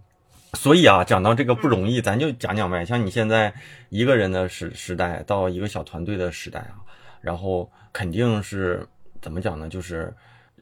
[0.53, 2.83] 所以啊，讲到这个不容易，咱就讲讲呗。
[2.83, 3.53] 像你现在
[3.89, 6.81] 一个人的时时代，到一个小团队的时代啊，
[7.21, 8.87] 然后肯定是
[9.21, 9.69] 怎么讲呢？
[9.69, 10.11] 就是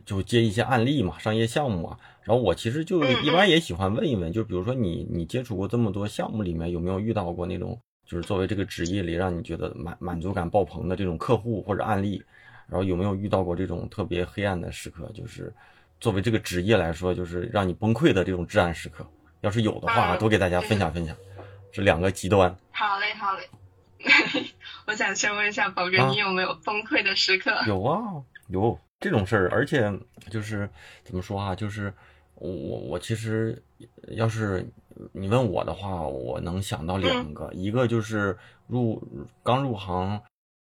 [0.06, 1.97] 就接一些案例嘛，商业项目啊。
[2.23, 12.21] 然后我其实就一般也喜欢问一问，就比如说你你接触过这么多项目里面，有没有遇到过那种就是作为这个职业里让你觉得满满足感爆棚的这种客户或者案例？
[12.67, 15.10] 然后有没有遇到过这种特别黑暗的时刻？
[15.13, 15.54] 就是
[16.02, 19.08] 作为这个职业来说，就是让你崩溃的这种至暗时刻？
[19.41, 21.15] 要是有的话，多给大家分享分享，
[21.71, 22.56] 这两个极端。
[22.71, 23.47] 好嘞，好嘞。
[24.86, 27.52] 我想先问一下宝哥，你有没有崩溃的时刻？
[27.67, 29.91] 有啊，有这种事儿，而且
[30.30, 30.69] 就是
[31.04, 31.93] 怎么说啊，就是
[32.36, 33.62] 我我其实
[34.10, 34.67] 要是
[35.12, 39.02] 你问我的话，我能想到两个，一个就是入
[39.43, 40.21] 刚入行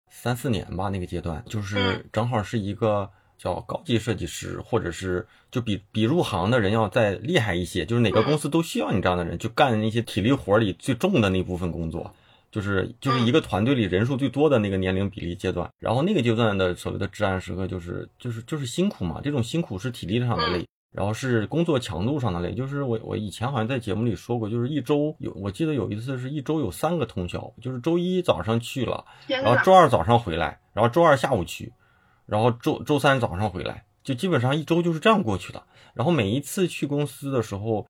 [0.10, 3.10] 三四年吧，那个阶段，就是正好是一个。
[3.38, 12.14] 叫高级设计师，或者是就比比入行的人要再厉害一些，就是哪个公司都需要你这样的人，就干那些体力活里最重的那部分工作，
[12.52, 15.70] 就是就是一个团队里人数最多的那个年龄比例阶段。
[15.80, 22.56] 然后那个阶段的所谓的至暗时刻，就是就是就是辛苦嘛，这种辛苦是体力上的累，然后是工作强度上的累。
[22.56, 31.72] 就是我我以前好像在节目里说过，就是一周有我记得有一次是一周有三个通宵，就是周一早上去了，然后周二早上回来，然后周二下午去。
[32.28, 35.64] 然后周周三早上回来，就基本上一周就是这样过去的。
[35.96, 37.88] 然后每一次去公司的时候，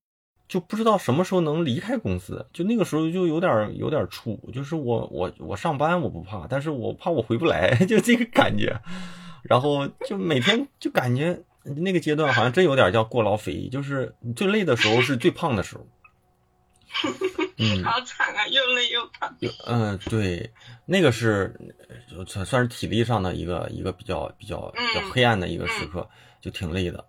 [0.47, 2.47] 就不知道什么时候能离开公司。
[2.53, 8.79] 就那个时候就有点有点怵，就是我我我上班我不怕，但是我怕我回不来， 就这个感觉。
[9.43, 15.85] 然后就每天就感觉那个阶段好像真有点叫过劳肥，就是最累的时候是最胖的时候。
[17.59, 19.35] 嗯，好惨啊，又累又胖。
[19.65, 20.51] 嗯，对，
[20.89, 21.53] 那个是
[22.25, 27.03] 算算是体力上的一个一个比较比较比较黑暗的一个时刻，就挺累的。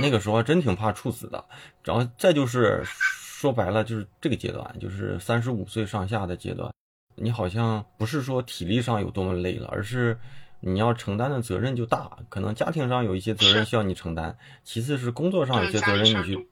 [0.00, 1.44] 那个时候真挺怕猝死的。
[1.82, 6.72] 然后再就是说白了，就是这个阶段，就是三十五岁上下的阶段，
[7.16, 10.16] 你好像不是说体力上有多么累了，而是
[10.60, 16.48] 你要承担的责任就大，可能家庭上有一些责任需要你承担，其次是工作上有些责任你去。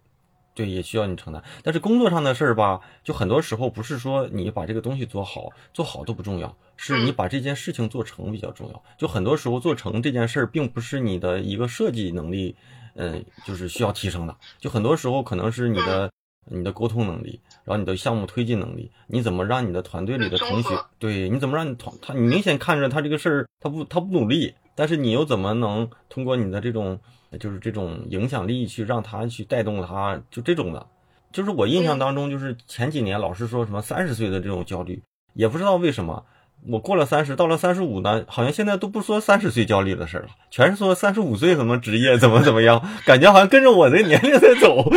[0.55, 1.43] 对，也需要你承担。
[1.63, 8.83] 但是工作上的事儿吧，就很多时候不是说你把这个东西做好，做好都不重要，是你把这件事情做成比较重要。
[8.97, 12.55] 就很多时候做成这件事儿，并不是你的一个设计能力，
[12.95, 14.37] 嗯，就是需要提升的。
[14.61, 16.09] 就很多时候可能是你的
[16.49, 20.69] 你的沟通能力，然后你的项目推进能力，你怎么让你的团队里的同学，
[21.01, 27.01] 对，你怎么让你团他，你明显看着他这个事儿，他不他不努力，但是你又怎么能通过你的这种。
[27.39, 30.87] 就是这种影响力去让他去带动他，就这种的，
[31.33, 35.03] 就是我印象当中，就是前几年老是说什么三十岁的这种焦虑，
[35.35, 36.25] 也不知道为什么，
[36.69, 44.91] 我过了三十，到了三十五呢，好像现在都不说三十岁焦虑的事了，全是说三十五岁什么职业怎么怎么样，感觉好像跟着我的年龄在走，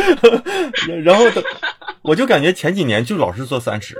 [1.04, 1.24] 然后
[2.02, 3.96] 我就感觉前几年就老是说三十。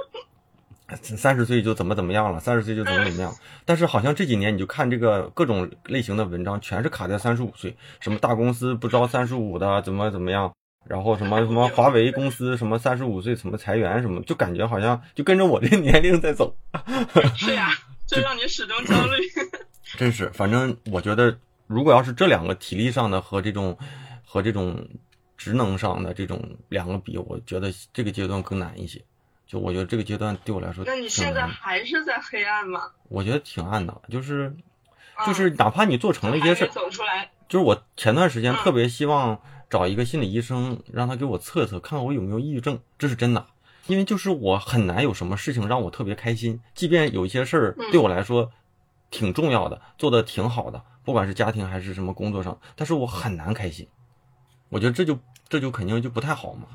[0.96, 3.34] 三十岁就怎么怎么样了，三十岁就怎么怎么样。
[3.64, 10.50] 但是好像这几年你就看这个各种类型的文章，全是卡在三十五岁，什么大公司不招三十五的，怎么怎么样，
[10.86, 16.56] 然后什么什么华为公司什么三十五岁怎么裁员什么，就感觉好像就跟着我这年龄在走。
[17.36, 17.70] 是呀，
[18.06, 19.18] 这让你始终焦虑。
[19.96, 23.76] 真是，反正我觉得，如果要是这两个体力上的和这种
[24.24, 24.88] 和这种
[25.36, 29.02] 职能上的这种两个比，我觉得这个阶段更难一些。
[29.48, 32.82] 就我觉得这个阶段对我来说，那你现在还是在黑暗吗？
[33.08, 34.54] 我觉得挺暗的，就是，
[35.26, 37.30] 就是哪怕你做成了一些事，走出来。
[37.48, 43.46] 就是我前段时间特别希望找一个心理医生，让他给我测测，看看我有没有抑郁症，这是真的。
[43.86, 48.52] 因为就是我很难有什么事情让我特别开心，即便有一些事儿对我来说
[49.10, 53.88] 挺重要的，做的挺好的，不管是家庭还是什么工作上，但是我很难开心。
[54.68, 56.68] 我觉得这就这就肯定就不太好嘛。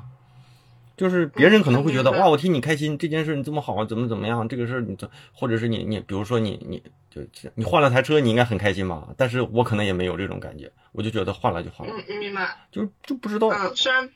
[0.96, 7.22] 就是别人可能会觉得嗯哇，我替你开心，这件事你这么好，怎么怎么样，这个事儿你怎，或者是你你，比如说你你就
[7.54, 9.08] 你换了台车，你应该很开心吧？
[9.16, 12.56] 但是我可能也没有这种感觉，我就觉得换了就换了，嗯，明白。
[12.70, 14.10] 就就不知道，嗯，虽然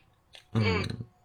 [0.52, 0.84] 嗯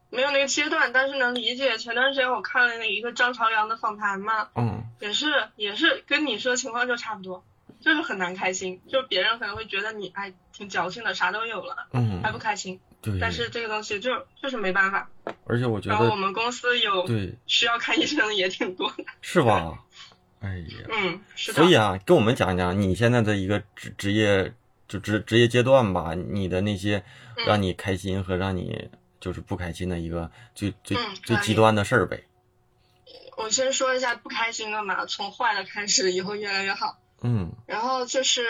[0.09, 1.77] 没有那个阶段，但是能理解。
[1.77, 7.43] 前段时间我看了那一个张朝阳的访谈嘛，嗯也是也是跟你说的情况就差不多，
[7.79, 14.09] 就是很难开心，就是别人可能会觉得你哎挺矫情的，啥都有了嗯还，不开心，对，但是这个东西就
[14.41, 15.07] 就是没办法。
[15.45, 19.77] 而且我觉然后我们公司有对需要看医生的也挺多的，是吧？
[20.39, 21.61] 哎呀，嗯，是的。
[21.61, 24.53] 所以啊，跟我们讲讲你现在的一个职职业
[24.87, 27.03] 就职职业阶段吧，你的那些
[27.37, 28.89] 嗯让你开心和让你
[29.19, 32.23] 就是不开心的一个最最最极端的事儿呗。
[33.35, 36.97] 我先说一下不开心的嘛，从坏的开始，以后越来越好。
[37.21, 38.45] 嗯然后就是，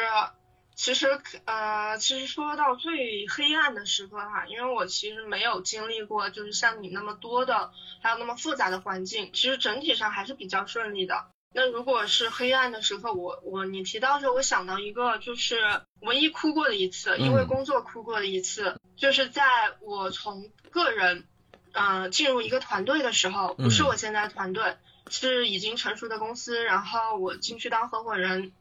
[0.76, 1.08] 其实
[1.46, 11.26] 呃，其实说到最黑暗的时刻哈，因为我其实没有经历过就是像你那么多的，还有那么复杂的环境，其实整体上还是比较顺利的。
[11.56, 17.48] 那如果是黑暗的时刻，我我你提到的时候，我想到一个，就是唯一哭过的一次，因为嗯。
[17.48, 19.44] 工作哭过的一次，就是在
[19.82, 21.28] 我从个人，
[21.74, 23.86] 呃，进入一个团队的时候，不是嗯。
[23.86, 24.78] 我现在的团队，
[25.12, 28.52] 是已经成熟的公司，然后我进去当合伙人，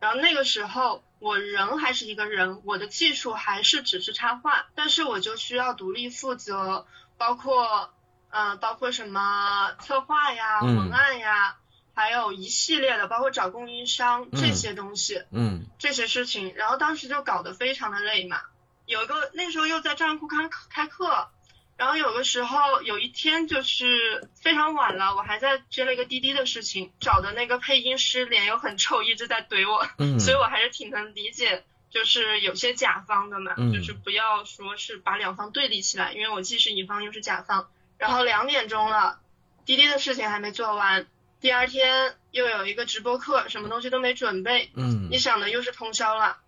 [0.00, 6.84] 然后那个时候我人还是一个人，我的技术还是只是插画，但是我就需要独立负责，
[7.16, 7.94] 包括
[8.30, 11.56] 呃包括什么策划呀、嗯文案呀，
[11.94, 15.22] 还有一系列的，包括找供应商这嗯些东西。
[15.30, 18.40] 嗯这些事情，然后当时就搞得非常的累嘛。
[18.84, 21.28] 有一个那时候又在账户开开课，
[21.82, 31.64] 然后有的时候有一天就是非常晚了，我还在接了一个滴滴的事情，找的那个配音师脸又很臭，一直在怼我，嗯，所以我还是挺能理解。
[31.90, 37.68] 就是有些甲方的嘛，嗯就是不要说是把两方对立起来，因为我既是乙方又是甲方。
[37.98, 39.18] 然后两点钟了，
[39.66, 41.08] 滴滴的事情还没做完，
[41.40, 46.38] 第二天又有一个直播课，什么东西都没准备，嗯你想的又是通宵了。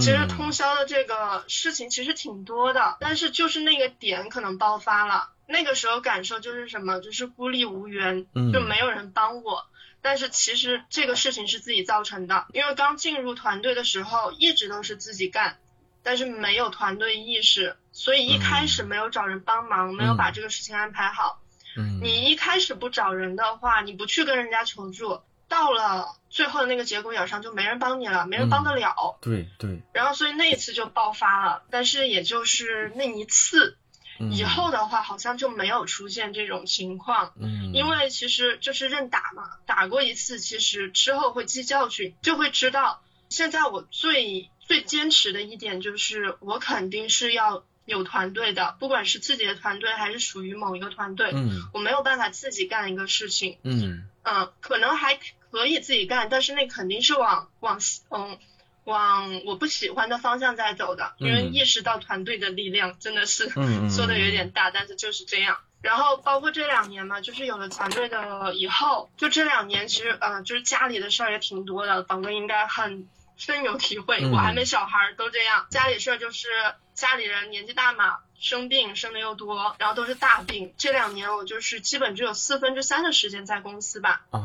[0.00, 5.30] 其实通宵的这个事情其实挺多的，但是就是那个点可能爆发了。
[5.46, 9.66] 那个时候感受就是什么，就是孤立无援，嗯就没有人帮我。
[10.00, 15.58] 但是其实这个事情是自己造成的，因为刚进入团队的时候一直都是自己干，
[16.02, 21.40] 但是没有团队意识，所以一开始没有找人帮忙，没有把这个事情安排好。
[21.76, 25.20] 嗯你一开始不找人的话，你不去跟人家求助，
[25.54, 29.16] 到了最后的那个节骨眼上就没人帮你了，没人帮得了。
[29.22, 33.78] 对对然后所以那一次就爆发了，但是也就是那一次，
[34.18, 37.34] 嗯以后的话好像就没有出现这种情况。
[37.38, 43.00] 嗯因为其实就是认打嘛，打过一次，其实之后会记教训，就会知道。
[43.28, 53.58] 现在我最最坚持的一点就是，我肯定是要有团队的，不管是自己的团队还是属于某一个团队，嗯我没有办法自己干一个事情。
[53.62, 55.20] 嗯嗯，可能还
[55.54, 57.78] 可以自己干，但是那肯定是往往
[58.10, 58.38] 嗯
[58.84, 63.48] 往我不喜欢的方向在走的，因为嗯意识到团队的力量真的是
[63.90, 65.58] 说的有点大，但是就是这样。
[65.80, 74.18] 然后包括这两年嘛，就是有了团队的以后，就这两年其实呃就是家里的事儿也挺多的，宝哥应该很深有体会。
[74.22, 76.48] 嗯我还没小孩儿都这样，家里事儿就是
[76.94, 80.72] 家里人年纪大嘛，生病生的又多，然后都是大病。
[80.78, 84.40] 这两年我就是基本只有四分之三的时间在公司吧，啊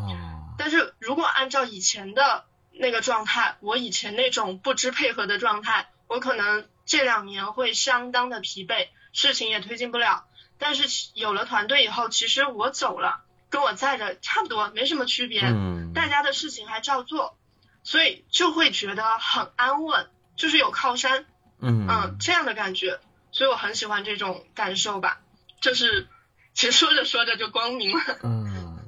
[0.60, 10.26] 但是如果按照以前的那个状态，我以前那种不知配合的状态，我可能这两年会相当的疲惫，事情也推进不了。
[10.58, 15.94] 但是有了团队以后，其实我走了，跟我在的差不多，没什么区别，嗯。
[15.96, 17.38] 大家的事情还照做，
[17.84, 21.26] 所以就会觉得很安稳，就是有靠山，
[21.62, 21.88] 嗯。
[21.88, 23.00] 嗯，这样的感觉，
[23.32, 25.22] 所以我很喜欢这种感受吧，
[25.62, 26.10] 就是
[26.54, 28.80] 其实说着说着就光明了，嗯，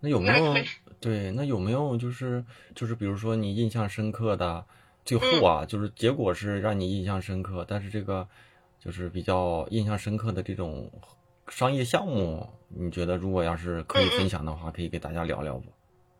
[0.00, 0.54] 那有没有
[1.02, 1.32] 对？
[1.32, 4.64] 那有没有就是就是比如说你印象深刻的，
[5.04, 8.28] 最后嗯啊，就是结果是让你印象深刻，但是这个
[8.78, 10.90] 就是比较印象深刻的这种
[11.48, 15.64] 商业项目，你觉得如果要是可以分享的话，可以给大家聊聊不？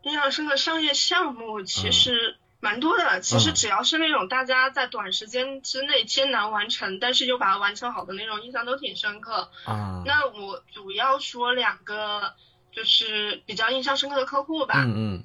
[0.02, 9.48] 印象深刻商业项目其嗯实蛮多的，其实嗯只要是那种大家在短时间之内艰难完成，但是又把它完成好的那种，印象都挺深刻。
[9.64, 12.34] 啊，那我主要说两个，
[12.74, 14.82] 就是比较印象深刻的客户吧。
[14.85, 15.24] 嗯嗯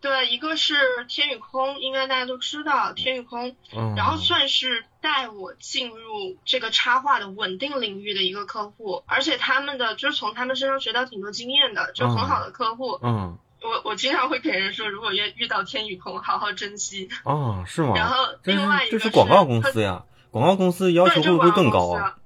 [0.00, 0.74] 对，一个是
[1.08, 12.98] 天宇空，应该大家都知道天宇空，嗯，然后算是带我进入这个插画的稳定领域的一个客户，而且他们的就是从他们身上学到挺多经验的，就很好的客户。
[13.02, 17.10] 嗯我我经常会给人说，如果遇遇到天宇空，好好珍惜。
[17.24, 17.92] 啊是吗？
[17.94, 22.16] 然后另外一个是广告公司呀，广告公司要求，会不会更高啊？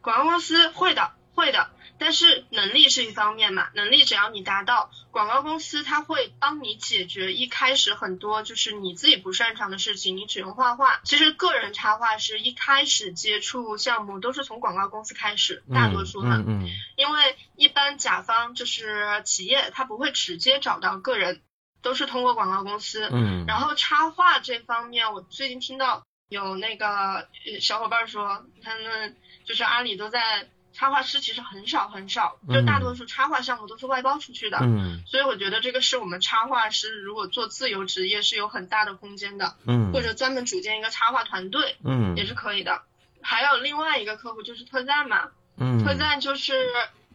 [0.00, 1.70] 广告公司会的，会的，
[2.04, 11.00] 但是能力是一方面嘛，能力只要你达到，广告公司它会帮你解决一开始很多就是你自己不擅长的事情，你只用画画。
[11.04, 21.40] 其实个人插画师一开始接触项目都是从广告公司开始，大多数嘛，嗯嗯因为一般甲方就是企业，他不会直接找到个人，
[21.82, 23.08] 都是通过广告公司。
[23.12, 34.58] 嗯，然后插画这方面，我最近听到有那个呃小伙伴说，他们就是阿里都在插画师其实很少很少，就大多数插画项目都是外包出去的。
[34.62, 35.02] 嗯。
[35.06, 42.16] 所以我觉得这个是我们插画师如果做自由职业是有很大的空间的，嗯，或者专门组建一个插画团队嗯。
[42.16, 42.82] 也是可以的。
[43.20, 45.84] 还有另外一个客户就是特赞嘛，嗯。
[45.84, 46.54] 特赞就是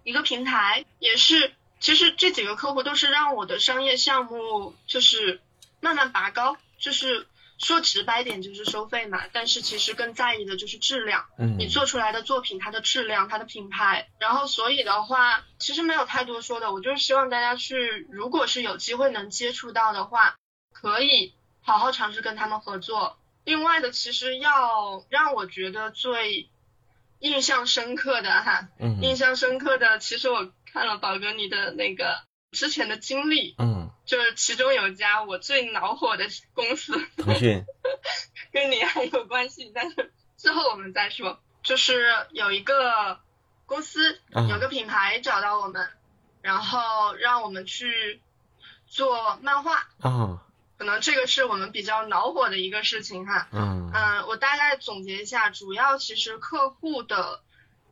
[0.04, 5.42] 一个平台，也是其实这几个客户都是让我的商业项目就是
[5.82, 7.28] 慢慢拔高，就是
[7.58, 11.58] 说直白点就是收费嘛，但是其实更在意的就是质量，嗯。
[11.58, 20.36] 你做出来的作品它的质量、它的品牌，然后所以的话其实没有太多说的，我就是希望大家去，如果是有机会能接触到的话，
[20.72, 23.18] 可以好好尝试跟他们合作。
[23.44, 26.50] 另外的，其实要让我觉得最
[27.20, 29.00] 印象深刻的哈，嗯。
[29.02, 32.20] 印象深刻的，其实我看了宝哥你的那个
[32.52, 37.64] 之前的经历，嗯就是其中有一家我最恼火的公司，腾讯
[38.52, 41.40] 跟你还有关系，但是之后我们再说。
[41.64, 43.20] 就是有一个
[43.66, 45.90] 公司，啊有个品牌找到我们，
[46.42, 48.22] 然后让我们去
[48.88, 50.42] 做漫画，啊
[50.78, 53.50] 可能这个是我们比较恼火的一个事情哈。
[53.52, 57.42] 嗯嗯，我大概总结一下，主要其实客户的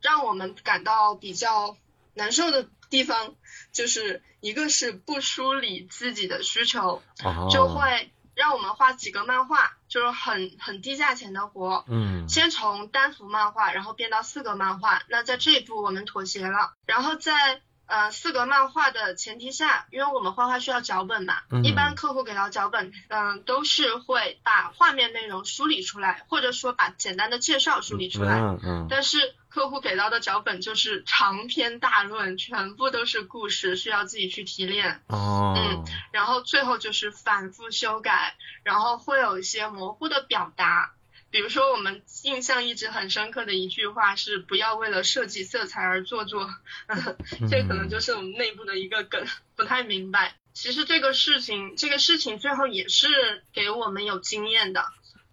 [0.01, 1.76] 让我们感到比较
[2.13, 3.36] 难受的地方，
[3.74, 7.49] 就是一个是不梳理自己的需求，哦。
[7.51, 12.29] 就会让我们画几个漫画，就是很很低价钱的活，嗯。
[12.29, 15.01] 先从单幅漫画，然后变到四个漫画。
[15.07, 28.39] 那在这一步我们妥协了，然后在呃四格漫画的前提下，因为我们画画需要脚本嘛，嗯一般客户给到脚本，嗯、都是会把画面内容梳理出来，或者说把简单的介绍梳理出来。
[28.39, 35.01] 嗯嗯但是客户给到的脚本就是长篇大论，全部都是故事，需要自己去提炼。
[35.07, 40.91] 哦嗯然后最后就是反复修改，然后会有一些模糊的表达。
[41.36, 46.49] 比如说，我们印象一直很深刻的一句话是“不要为了设计色彩而做作
[47.51, 49.27] ”，这可能就是我们内部的一个梗，
[49.57, 50.38] 不太明白。
[50.53, 54.86] 其实这个事情，这个事情最后也是给我们有经验的，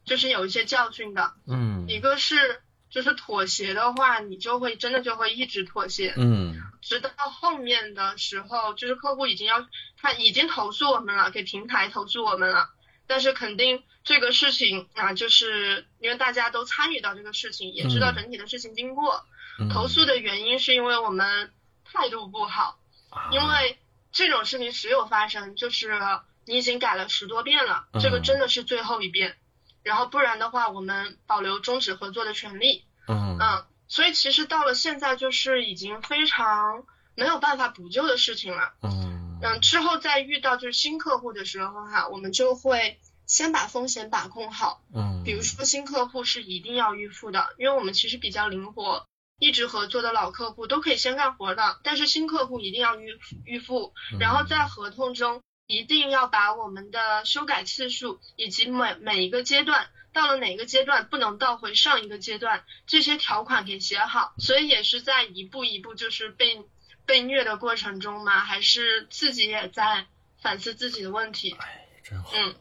[0.04, 1.34] 就是有一些教训的。
[1.46, 9.64] 嗯一个是就是妥协的话，你就会真的就会一直妥协，嗯直到后面的时候，就是客户已经要
[10.00, 12.70] 他已经投诉我们了，给平台投诉我们了，
[13.06, 18.14] 但是肯定这个事情啊，就是因为大家都参与到这个事情，也知道嗯。
[18.14, 19.24] 整体的事情经过，
[19.58, 19.68] 嗯。
[19.68, 21.52] 投诉的原因是因为我们
[21.84, 22.78] 态度不好，
[23.10, 23.28] 啊。
[23.32, 23.78] 因为
[24.12, 26.00] 这种事情时有发生，就是
[26.46, 29.36] 你已经改了十多遍了，这个嗯真的是最后一遍，
[29.82, 32.84] 然后不然的话，我们保留终止合作的权利。
[33.08, 33.38] 嗯。
[33.40, 36.84] 嗯，所以其实到了现在，就是已经非常
[37.14, 38.72] 没有办法补救的事情了。
[38.82, 44.82] 嗯嗯，之后再遇到就是新客户的时候哈，我们就会先把风险把控好。
[44.94, 49.06] 嗯，比如说新客户是一定要预付的，因为我们其实比较灵活，
[49.38, 66.62] 一直合作的老客户都可以先干活的，但是新客户一定要预预付，然后在合同中一定要把我们的修改次数以及每每一个阶段到了哪个阶段不能倒回上一个阶段这些条款给写好，所以也是在一步一步就是被
[67.06, 70.04] 被虐的过程中嘛，还是自己也在
[70.40, 71.54] 反思自己的问题。
[71.58, 72.30] 哎真好。
[72.34, 72.54] 嗯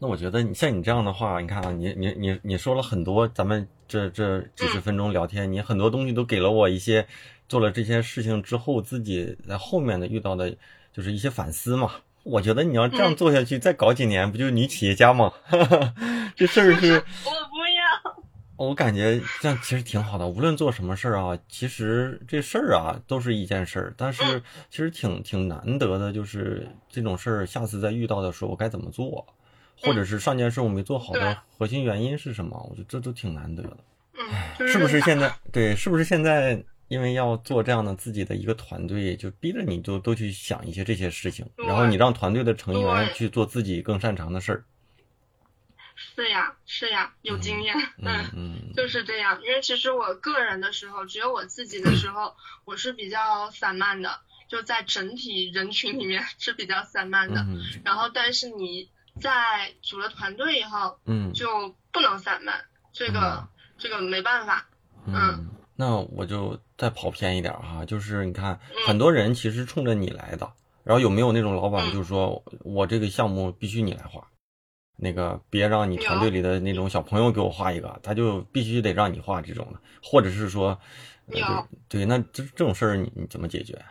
[0.00, 7.06] 那我觉得你像你这样的话，你看啊，你你你你说了很多，咱们这这几十分钟聊天，你很多东西都给了我一些，
[7.48, 10.54] 做了这些事情之后，自己在后面的遇到的，
[10.92, 11.92] 就是一些反思嘛。
[12.24, 15.32] 我觉得你要这样嗯做下去，再搞几年，不就是女企业家吗？
[16.36, 16.94] 这事儿是，
[17.24, 17.73] 我不要。
[18.56, 20.28] 我感觉这样其实挺好的。
[20.28, 29.26] 无论做什么事儿啊，其实这事儿啊都是一件事儿，但是嗯其实挺挺难得的，就是这种事儿，下次再遇到的时候我该怎么做，
[29.80, 32.56] 或者是上件事我没做好的核心原因是什么？
[32.70, 33.76] 我觉得这都挺难得的。
[34.58, 35.74] 嗯，是不是现在对？
[35.74, 44.64] 是不是现在因为要做这样的自己的一个团队，就逼着你都都去想一些这些事情，然后你让团队的成员去做自己更擅长的事儿。
[45.96, 49.40] 是呀，是呀，有经验，嗯嗯就是这样。
[49.42, 52.34] 因为其实我个人的时候，只有我自己的时候，
[52.64, 57.40] 我是比较散漫的，就在整体人群里面是比较散漫的。
[57.42, 58.90] 嗯然后，但是你
[59.20, 64.66] 在组了团队以后，嗯就不能散漫，这个、这个没办法。
[65.06, 70.52] 嗯那我就再跑偏一点哈，就是你看，嗯很多人其实冲着你来的，
[70.84, 74.28] 然后有没有那种老板嗯就是说我这个项目必须你来画，
[74.96, 80.78] 那个别让你团队里的那种小朋友给我画一个，他就必须得让你画这种的，或者是说，
[81.32, 81.46] 呃有。
[81.88, 83.84] 对对，那这这种事儿你你怎么解决？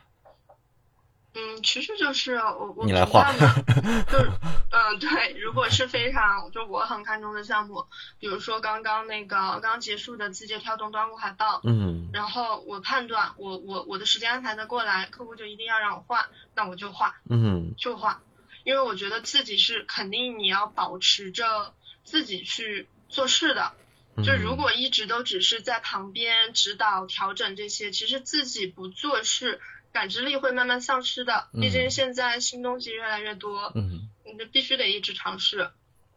[1.35, 4.31] 嗯，其实就是我我你来画 就是
[4.69, 7.83] 嗯对，如果是非常就我很看重的项目，
[8.19, 12.09] 比如说刚刚那个刚结束的字节跳动端午海报，嗯。
[12.13, 17.73] 然后我判断我我我的时间安排的过来，客户就一定要让我画，那我就画嗯。
[17.79, 18.21] 就画，
[18.63, 23.73] 因为我觉得自己是肯定你要保持着自己去做事的，
[24.15, 29.59] 嗯，就如果一直都只是在旁边指导调整这些，其实自己不做事，
[29.91, 31.47] 感知力会慢慢丧失的。
[31.53, 35.69] 毕嗯竟现在新东西越来越多，嗯，你就必须得一直尝试。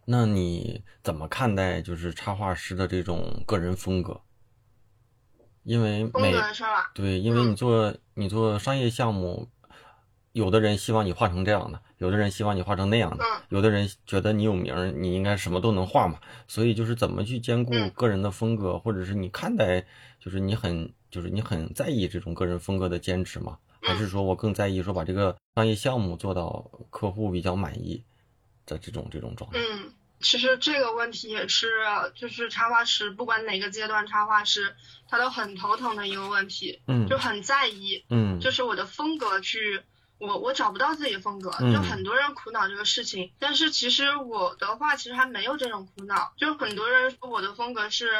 [0.04, 4.20] 那你怎么看待就是插画师的这种个人风格？
[5.64, 9.48] 因为风每格的事儿吧，对，因为你嗯做你做商业项目，
[10.36, 16.20] 有的人希望你画成这样的，有的人希望你画成那样的，嗯有的人觉得你有名儿，你应该什么都能画嘛。
[16.46, 19.86] 所以就是怎么去兼顾嗯个人的风格，或者是你看待，
[20.20, 23.56] 就是你很就是你很在意这种个人风格的坚持吗？
[23.80, 28.04] 还嗯是说我更在意说把这个商业项目做到客户比较满意
[28.66, 29.58] 的这种这种状态？
[29.58, 31.66] 嗯，其实这个问题也是，
[32.14, 34.76] 就是插画师不管哪个阶段插画师，
[35.08, 39.80] 他都很头疼的一个问题，嗯就很在意，嗯就是我的风格去。
[40.18, 43.32] 我我找不到自己的风格，嗯就很多人苦恼这个事情。
[43.38, 46.32] 但是其实我的话，其实还没有这种苦恼。
[46.36, 48.10] 就很多人说我的风格是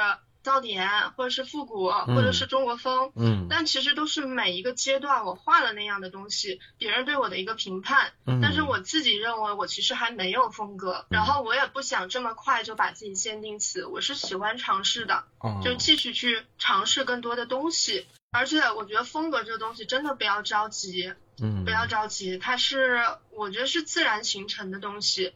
[0.45, 8.13] 噪点，或者是复古，或者是中国风，嗯但其实都是每一个阶段我画了那样的东西，别人对我的一个评判。
[8.27, 18.07] 嗯，但是我自己认为我其实还没有风格，然后我也不想这么快就把自己限定死，我是喜欢尝试的，哦就继续去尝试更多的东西。
[18.37, 21.65] 而且我觉得风格这个东西真的不要着急，嗯。
[21.65, 25.33] 不要着急，它是我觉得是自然形成的东西，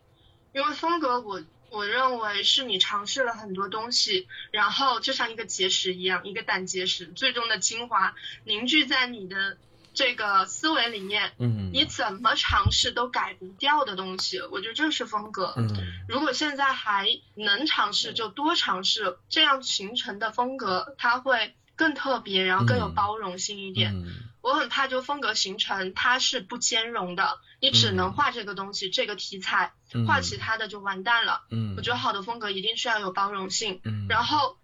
[0.53, 9.57] 因为风格我我认为是你尝试了很多东西，然后就像一个结石一样，一个胆结石，最终的精华凝聚在你的
[9.94, 11.70] 这个思维里面，嗯。
[11.72, 15.55] 你怎么尝试都改不掉的东西，我觉得这是风格。
[15.57, 15.68] 嗯。
[16.09, 23.95] 如果现在还能尝试，就多尝试，这样形成的风格它会更特别，然后更有嗯包容性一点。
[23.97, 24.05] 嗯
[24.43, 31.43] 我很怕就风格形成它是不兼容的，你只能画这个东西、这个题材，嗯画其他的就完蛋了。
[31.51, 34.57] 嗯，我觉得好的风格一定是要有包容性，嗯，然后。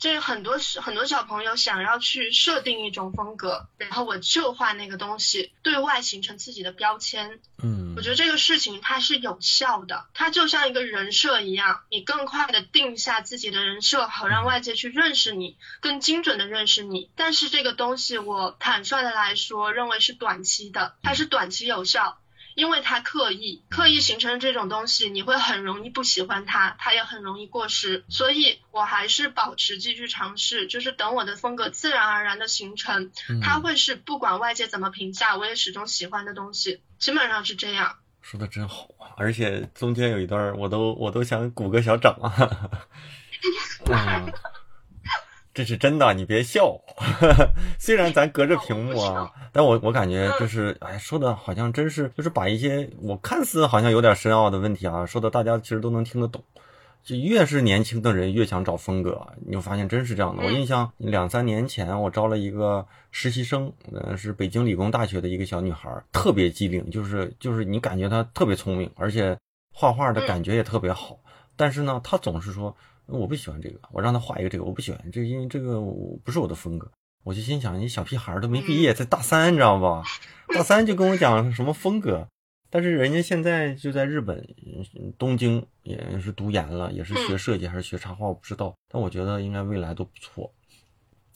[0.00, 7.38] 这很多很多小朋友想要去设定一种风格，然后我就画那个东西，对外形成自己的标签。
[7.62, 17.10] 嗯，我觉得这个事情它是有效的，它就像一个人设一样，你更快的定下自己的人设，好让外界去认识你，更精准的认识你。
[17.14, 22.18] 但是这个东西，我坦率的来说，认为是短期的，它是短期有效。
[22.60, 28.04] 因为它刻意刻意形成这种东西，你会很容易不喜欢它，它也很容易过时。
[28.10, 37.96] 所以我还是保持继续尝试，就是等我的风格自然而然的形成，嗯它会是不管外界怎么评价，我也始终喜欢的东西，基本上是这样。
[38.20, 39.16] 说的真好啊！
[39.16, 42.28] 而且中间有一段我都我都想鼓个小掌啊！
[43.88, 44.32] 嗯，
[45.52, 46.80] 这是真的，你别笑。
[47.78, 56.42] 虽然咱隔着屏幕啊，但我我感觉就是，哎，说的好像真是，就是把一些我看似好像有点深奥的问题啊，说的大家其实都能听得懂。
[57.02, 60.44] 就越是年轻的人越想找风格，你就发现真是这样的。
[60.44, 69.34] 我印象两三年前我招了一个实习生，呃，是北京理工大学的一个小女孩，特别机灵，就是就是你感觉她特别聪明，而且
[69.74, 71.18] 画画的感觉也特别好。
[71.56, 72.76] 但是呢，她总是说
[73.10, 76.90] 我不喜欢这个，我让他画一个这个，我不喜欢这个，因为这个我不是我的风格。
[77.22, 80.02] 我就心想，你小屁孩儿都没毕业，才大三，你知道吧？
[80.54, 82.26] 大三就跟我讲什么风格。
[82.70, 88.74] 但是人家现在就在日本嗯东京，也是读研了，也是学设计还是学插画，我不知道。
[88.88, 90.50] 但我觉得应该未来都不错。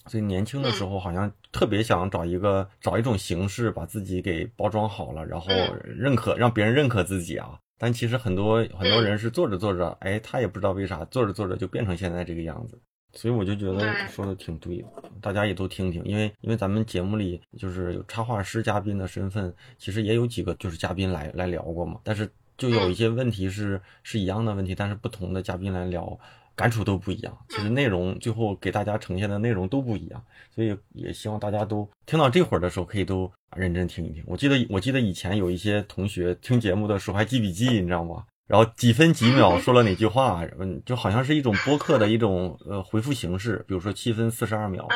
[0.06, 5.48] 所以年轻的时候好像特别想找一个找一种形式，把自己给包装好了，然后
[5.84, 7.58] 认可让别人认可自己啊。
[7.78, 12.80] 但其实很多很多人是做着做着，哎，他也不知道为啥，做着做着就变成现在这个样子。
[13.16, 14.88] 所以我就觉得说的挺对的，
[15.20, 26.18] 大家也都听听，因为因为咱们节目里就是有插画师嘉宾的身份，其实也有几个就是嘉宾来来聊过嘛，但是就有一些问题是是一样的问题，但是不同的嘉宾来聊，
[26.56, 30.22] 感触都不一样，其实内容最后给大家呈现的内容都不一样，
[30.54, 34.22] 所以也希望大家都听到这会儿的时候可以都认真听一听。
[34.26, 38.24] 我记得我记得以前有一些同学听节目的时候还记笔记，你知道吗？
[38.46, 44.86] 然后几分几秒说了哪句话，嗯，就好像是一种播客的一种呃回复形式，比如说七分四十二秒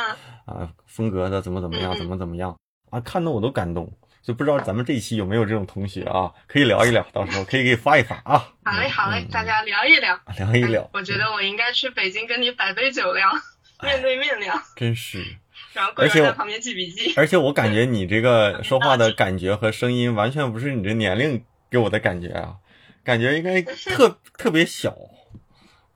[0.47, 2.55] 嗯，啊，风格的怎么怎么样，怎么怎么样
[2.91, 3.91] 啊，看得我都感动。
[4.29, 8.47] 就不知道咱们这一期有没有这种同学啊，可以聊一聊，到时候可以给发一发啊。
[8.63, 10.21] 好嘞好嘞，嗯大家聊一聊。
[10.37, 13.27] 聊一聊哎，我觉得我应该去北京跟你摆杯酒聊，
[13.83, 15.25] 面对面聊，真是。
[15.73, 17.15] 然后贵而且在旁边记笔记。
[17.17, 22.57] 而且我感觉你这个 说话的感觉和声音，完全不是你这年龄给我的感觉啊，
[23.03, 24.95] 感觉应该特 特别小，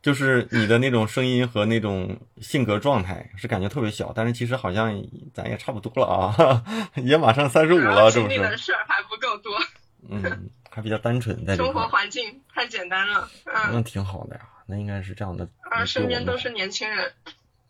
[0.03, 4.92] 就是你的那种声音和那种性格状态是感觉特别小，但是其实好像
[5.32, 6.64] 咱也差不多了啊，
[7.03, 8.57] 也马上三十五了，是不经历的？
[8.59, 9.57] 事儿还不够多，
[10.11, 13.30] 嗯，还比较单纯在生活，环境太简单了。
[13.44, 15.48] 嗯，那挺好的呀，那应该是这样的。
[15.70, 17.12] 而身边都是年轻人。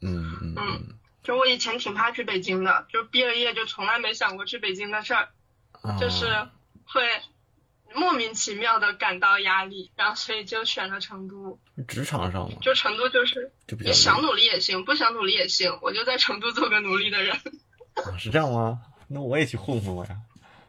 [0.00, 5.28] 嗯嗯嗯就我以前挺怕去北京的，就毕了业就从来没想过去北京的事儿，
[5.82, 6.26] 啊，就是
[6.84, 7.02] 会
[7.94, 11.58] 莫名其妙的感到压力，然后所以就选了成都。
[11.88, 17.36] 职场上嘛，就成都就是你想努力也行，不想努力也行，我就在成都做个努力的人。
[17.94, 18.80] 啊是这样吗？
[19.08, 20.16] 那我也去混混我呀。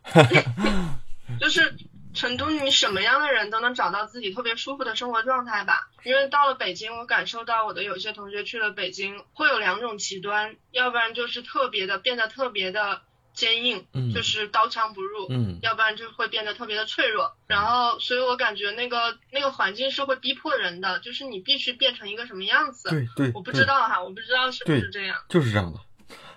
[1.40, 1.76] 就是
[2.14, 5.90] 成都，你什么样的人都能找到自己特别舒服的生活状态吧。
[6.04, 13.02] 因为到了北京，我感受到我的有些同学去了北京，会有两种极端，要不然就是特别的变得特别的
[13.34, 15.28] 坚硬，嗯就是刀枪不入。
[15.30, 22.90] 嗯要不然就会变得特别的脆弱，然后，所以我感觉那个那个环境是会逼迫人的，就是你必须变成一个什么样子。
[22.90, 25.18] 对对，我不知道哈，我不知道是不是这样。
[25.30, 25.80] 就是这样的，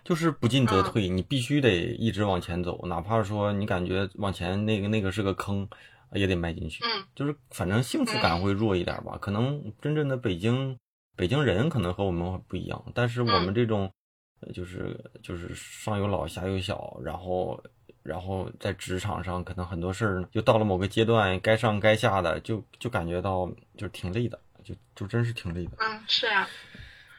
[0.04, 5.68] 就是不进则嗯退，你必须得一直往前走，哪怕说你感觉往前那个那个是个坑，
[6.12, 6.84] 也得迈进去。
[6.84, 10.78] 嗯就是反正幸福感会弱一点吧，可能真正的北京
[11.16, 13.90] 北京人可能和我们不一样，但是我们嗯这种，呃
[14.54, 17.62] 就是就是上有老下有小，然后
[18.02, 25.72] 然后在职场上可能很多事儿呢，就到了某个阶段，该上该下的，就就感觉到就是挺累的，就就真是挺累的。
[25.78, 26.48] 嗯，是呀，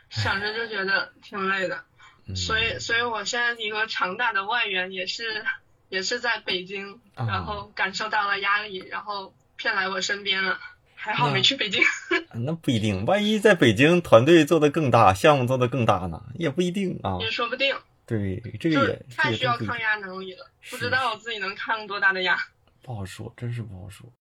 [0.10, 1.84] 想着就觉得挺累的。
[2.28, 5.46] 嗯、 所以，所以我现在一个强大的外援也是，
[5.90, 10.60] 也是在北京，啊然后感受到了压力，然后骗来我身边了。
[10.98, 11.82] 还好没去北京。
[12.34, 17.18] 那不一定，万一在北京团队做得更大，项目做得更大呢，也不一定啊。
[17.22, 17.74] 也说不定，
[18.06, 22.36] 对，这个也太需要抗压能力了，不知道我自己能抗多大的压。
[22.84, 24.12] 不好说，真是不好说。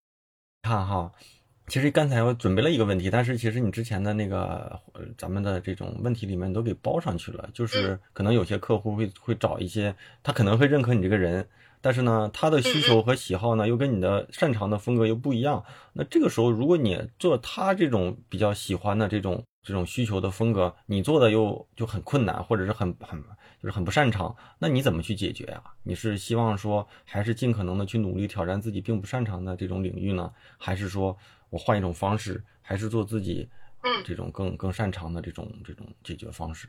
[0.62, 1.12] 看哈，
[1.68, 11.48] 其实刚才我准备了一个问题，但是其实你之前的那个呃咱们的这种问题里面都给包上去了，就是可能有些客户会会找一些，他可能会认可你这个人，
[11.86, 15.64] 但是呢，他的需求和喜好呢又跟你的擅长的风格又不一样。
[15.92, 23.22] 那这个时候，如果你做他这种比较喜欢的这种这种需求的风格，你做的又就很困难，或者是很很
[23.62, 25.62] 就是很不擅长，那你怎么去解决呀？
[25.84, 31.16] 你是希望说还是尽可能的去努力挑战自己并不擅长的这种领域呢，还是说
[31.50, 33.48] 我换一种方式，还是做自己
[33.82, 36.66] 嗯这种更更擅长的这种这种解决方式？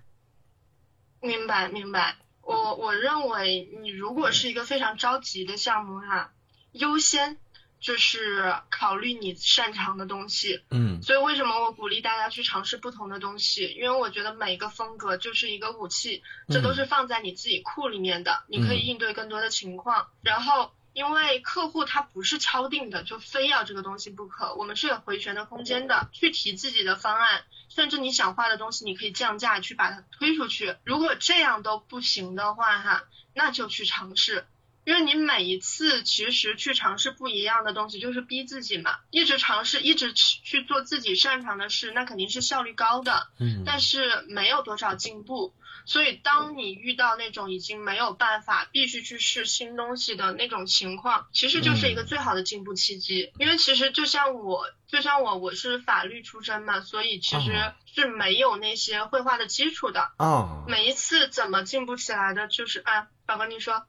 [1.22, 2.15] 明白明白，
[2.48, 6.32] 我我认为你如果是一个非常着急的项目哈，
[6.72, 7.38] 优先
[7.80, 10.62] 就是考虑你擅长的东西。
[10.72, 13.68] 嗯所以为什么我鼓励大家去尝试不同的东西？
[13.74, 20.08] 因为我觉得每一个风格就是一个武器，这都是放在你自己库里面的，你可以应对更多的情况。
[20.22, 30.76] 然后，因为客户他不是敲定的，就非要这个东西不可，我们是有回旋的空间的，去提自己的方案，甚至你想画的东西，你可以降价去把它推出去。
[30.84, 33.03] 如果这样都不行的话，哈，
[33.34, 34.47] 那就去尝试。
[34.88, 38.99] 因为你每一次其实去尝试不一样的东西，就是逼自己嘛。
[39.11, 45.53] 一直尝试，一直去做自己擅长的事，那肯定是效率高的，嗯，但是没有多少进步。
[45.85, 53.33] 所以，当你遇到那种已经没有办法必须去试新东西的那种情况，其实就是一个最好的进步契机。
[53.39, 60.13] 因为其实就像我，就像我，我是法律出身嘛，所以其实哦是没有那些绘画的基础的。
[60.17, 63.85] 哦，每一次怎么进步起来的，就是啊，宝宝你说。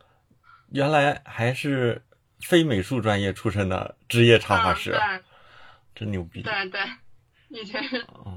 [0.70, 2.04] 原来还是
[2.40, 5.00] 非美术专业出身的职业插画师，对、
[5.94, 6.42] 真牛逼。
[6.42, 7.82] 对对对，以前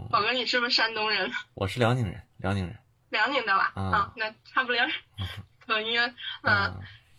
[0.09, 1.31] 宝哥，你是不是山东人？
[1.53, 2.77] 我是辽宁人，辽宁人。
[3.09, 3.73] 辽宁的吧？
[3.75, 4.89] 啊啊，那差不离儿。
[5.67, 6.09] 可以，嗯，
[6.43, 6.75] 啊，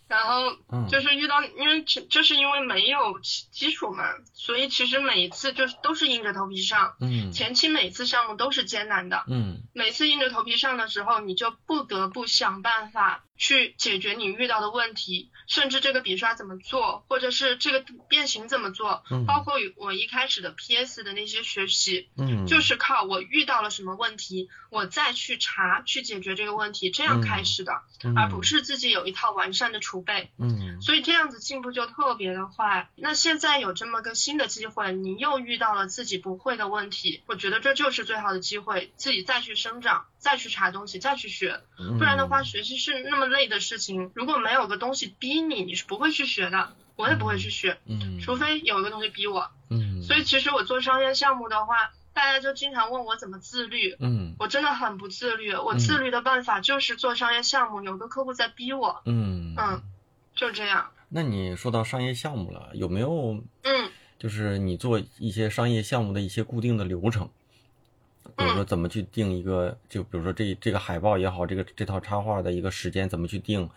[0.09, 6.97] 然后嗯，就是遇到，因为只就是因为没有基基础嘛，所以其实每一次就是都是硬着头皮上。
[7.01, 27.72] 嗯前期每次项目都是艰难的，嗯每次硬着头皮上的时候，你就不得不想办法去解决你遇到的问题，甚至这个笔刷怎么做，或者是这个变形怎么做，嗯，包括我一开始的 PS 的那些学习，嗯，就是靠我遇到了什么问题，我再去查去解决这个问题，这样开始的，
[28.05, 30.30] 嗯而不是自己有一套完善的储备。
[30.38, 32.88] 嗯所以这样子进步就特别的快。
[32.95, 41.61] 那现在有这么个新的机会，你又遇到了自己不会的问题，我觉得这就是最好的机会，自己再去生长，再去查东西，再去学。
[41.99, 46.74] 不然的话，学习是那么累的事情，如果没有个东西逼你，你是不会去学的。
[46.95, 49.51] 我也不会去学，嗯，除非有一个东西逼我。
[49.70, 53.97] 嗯，所以其实我做商业项目的话，大家就经常问我怎么自律。
[53.99, 59.01] 嗯，我真的很不自律，我自律的办法就是做商业项目，有个客户在逼我。
[59.07, 59.83] 嗯嗯，
[60.37, 60.91] 就这样。
[61.09, 67.30] 那你说到商业项目了，有没有嗯，就是你做一些商业项目的一些固定的流程？
[68.37, 73.68] 比如说怎么去定一个，就比如说这这个海报也好，这个这套插画的一个时间怎么去定？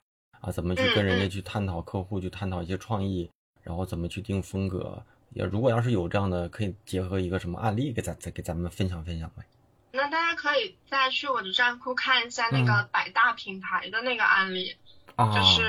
[0.41, 3.29] 啊，怎么去跟人家去探讨客户，去探讨一些创意，
[3.63, 5.03] 然后怎么去定风格？
[5.31, 9.43] 也如果要是有这样的，可以结合一个什么案例给咱再给咱们分享分享呗。
[9.91, 14.75] 那大家可以再去我的站库看一下那个百大品牌的那个案例，
[15.15, 15.63] 啊，就是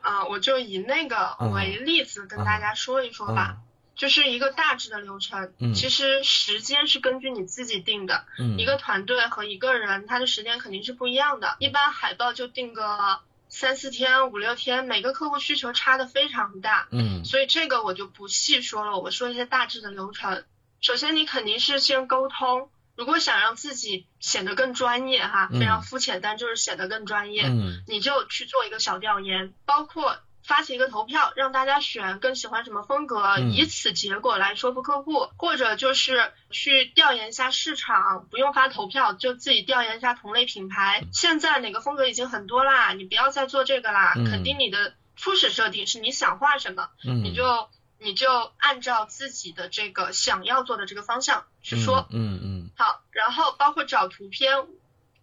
[0.00, 3.58] 啊，我就以那个为例子跟大家说一说吧。
[3.98, 13.18] 就是一个大致的流程，嗯，其实时间是根据你自己定的，嗯，一个团队和一个人他的时间肯定是不一样的，一般海报就定个
[13.48, 20.44] 三四天、五六天，每个客户需求差的非常大，嗯，所以这个我就不细说了，我说一些大致的流程。
[20.80, 30.20] 首先你肯定是先沟通，如果想让自己显得更专业哈，非常肤浅，但就是显得更专业，嗯，你就去做一个小调研，包括。
[30.48, 41.04] 发起一个投票，让大家选更喜欢什么风格，以此结果来说服客户，或者就是去调研一下市场，不用发投票，就自己调研一下同类品牌。
[41.12, 44.14] 现在哪个风格已经很多啦，你不要再做这个啦。
[44.14, 47.68] 肯定你的初始设定是你想画什么，你就
[47.98, 52.08] 你就按照自己的这个想要做的这个方向去说。
[52.10, 52.70] 嗯嗯。
[52.74, 54.66] 好，然后包括找图片，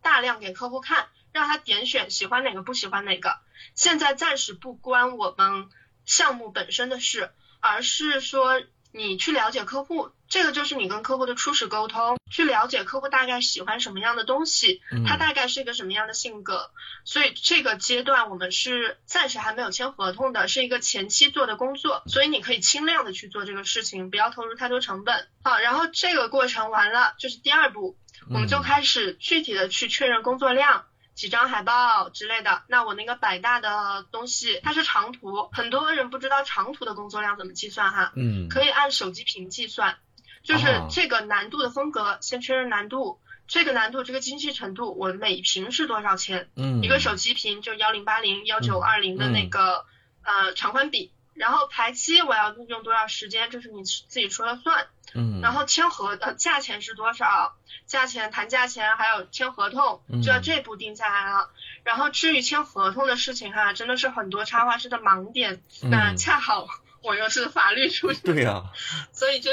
[0.03, 1.07] 大量给客户看。
[1.35, 3.37] 让他点选喜欢哪个不喜欢哪个，
[3.75, 5.67] 现在暂时不关我们
[6.05, 7.29] 项目本身的事，
[7.59, 8.63] 而是说
[8.93, 16.71] 你去了解客户，这个就是你跟客户的初始沟通，去了解客户大概喜欢什么样的东西，他大概是一个什么样的性格，
[17.03, 25.27] 所以这个阶段我们是暂时还没有签合同的，是一个前期做的工作，所以你可以轻量的去做这个事情，不要投入太多成本。
[25.43, 27.97] 好，然后这个过程完了，就是第二步，
[28.29, 30.85] 我们就开始具体的去确认工作量。
[31.15, 39.97] 几张海报之类的，那我那个百大的东西，它是长图，很多人不知道长图的工作量怎么计算哈，嗯，可以按手机屏计算，
[40.43, 46.49] 就是这个难度的风格，先确认难度，这个难度这个精细程度，我每屏是多少钱？
[46.57, 49.85] 嗯，一个手机屏就幺零八零幺九二零的那个
[50.21, 54.87] 呃长宽比，然后排期我要用多少时间，这是你自己说了算。
[55.13, 57.55] 嗯，然后签合呃价钱是多少？
[57.85, 61.51] 价钱谈价钱，还有签合同，就要这步定下来了。
[61.83, 65.61] 然后至于签合同的事情哈，真的是很多插画师的盲点。
[65.83, 66.67] 那恰好
[67.05, 68.63] 我又是法律出身，对呀，
[69.13, 69.51] 所以就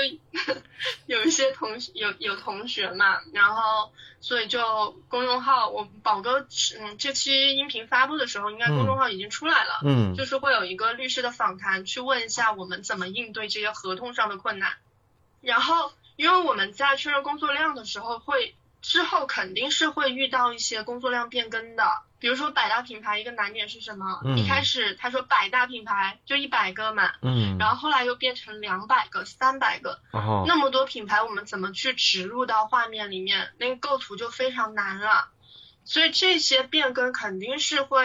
[1.07, 6.47] 有一些同有有同学嘛，然后所以就公众号我宝哥
[6.81, 9.81] 嗯这期音频发布的时候，应该公众号已经出来了。
[9.85, 14.73] 嗯，就是会有一个律师的访谈，去问一下我们怎么应对这些合同上的困难。
[15.41, 21.85] 然后，因为我们在确认工作量的时候，会之后肯定是会遇到一些工作量变更的。
[22.23, 24.23] 比如说百大品牌一个难点是什么？
[24.37, 33.51] 一开始他说百大品牌就一百个嘛，嗯，然后后来又变成两百个、三百个，哦，那么多品牌，我们怎么去植入到画面里面？
[33.59, 35.31] 那个构图就非常难了。
[35.85, 38.05] 所以这些变更肯定是会，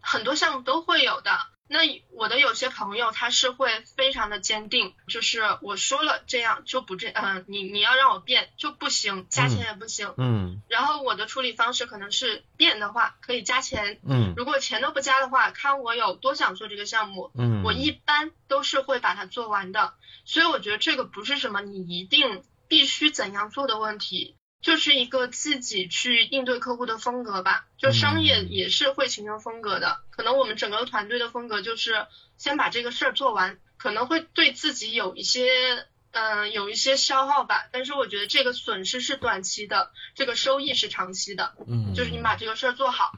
[0.00, 1.30] 很多项目都会有的。
[1.68, 19.92] 那我的有些朋友他是会非常的坚定，就是我说了这样就不这，嗯，你你要让我变就不行，加钱也不行，嗯，然后我的处理方式可能是变的话可以加钱，嗯，如果钱都不加的话，看我有多想做这个项目，嗯，我一般都是会把它做完的，
[20.24, 24.36] 所以我觉得这个不是什么你一定必须怎样做的问题。
[24.60, 30.00] 就是一个自己去应对客户的风格吧，就商业也是会形成风格的。
[30.10, 32.06] 可能我们整个团队的风格就是
[32.36, 37.68] 先把这个事儿做完，可能会对自己有一些嗯有一些消耗吧。
[37.70, 41.54] 但是我觉得这个损失是短期的，这个收益是长期的。
[41.68, 43.12] 嗯，就是你把这个事儿做好。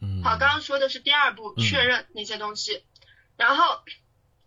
[0.00, 2.84] 嗯，好，刚刚说的是第二步确认那些东西，
[3.36, 3.64] 然后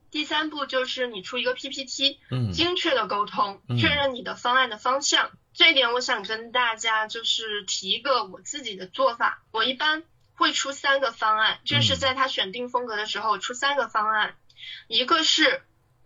[0.09, 5.31] 第三步就是你出一个 PPT，嗯，精确的沟通，确认你的方案的方向。
[5.53, 10.03] 这一点我想跟大家就是提一个我自己的做法，我一般
[10.35, 14.35] 会出三个方案，就是在他选定风格的时候出三个方案，
[14.87, 15.63] 一个是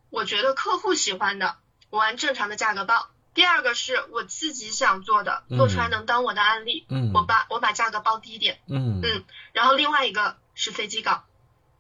[0.10, 1.58] 我觉得客户喜欢的，
[1.90, 9.02] 我按正常的价格报；第二个是我自己想做的，做出来能当我的案例，嗯，我把我把价格报低点，嗯。
[9.04, 11.26] 嗯，然后另外一个是飞机稿，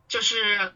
[0.09, 0.74] 就是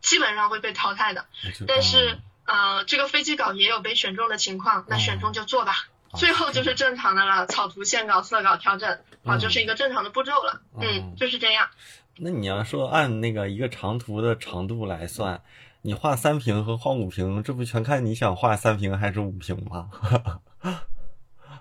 [0.00, 1.26] 基本上会被淘汰的。
[1.66, 5.74] 但是，呃，这个飞机稿也有被选中的情况，那选中就做吧。
[6.16, 10.60] 最后就是正常的了，草图、线稿、色稿调整，好，就是一个正常的步骤了。
[10.80, 11.68] 嗯，就是这样。
[12.16, 15.42] 那你要说按那个一个长图的长度来算，
[15.82, 19.88] 你画三屏和画五屏，这不全看你想画三屏还是五屏吗？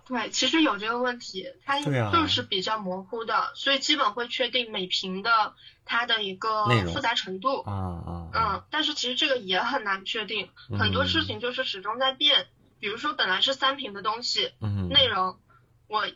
[0.07, 5.53] 对，其实有这个问题，它就是比较模糊的，所以基本会确定每屏的
[5.89, 7.61] 它的一个复杂程度。
[7.63, 8.29] 啊啊。
[8.31, 12.47] 嗯，但是其实这个也很难确定，很多事情就是始终在变。
[12.79, 15.37] 比如说，本来是三屏的东西，嗯内容
[15.87, 16.07] 我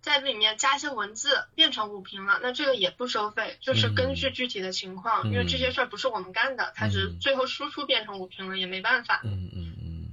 [0.00, 9.20] 在里面加一些文字，变成五屏了，那这个也不收费，就是根据具体的情况，因为这些事儿不是我们干的，它只是最后输出变成五屏了，也没办法。
[9.24, 10.08] 嗯嗯嗯，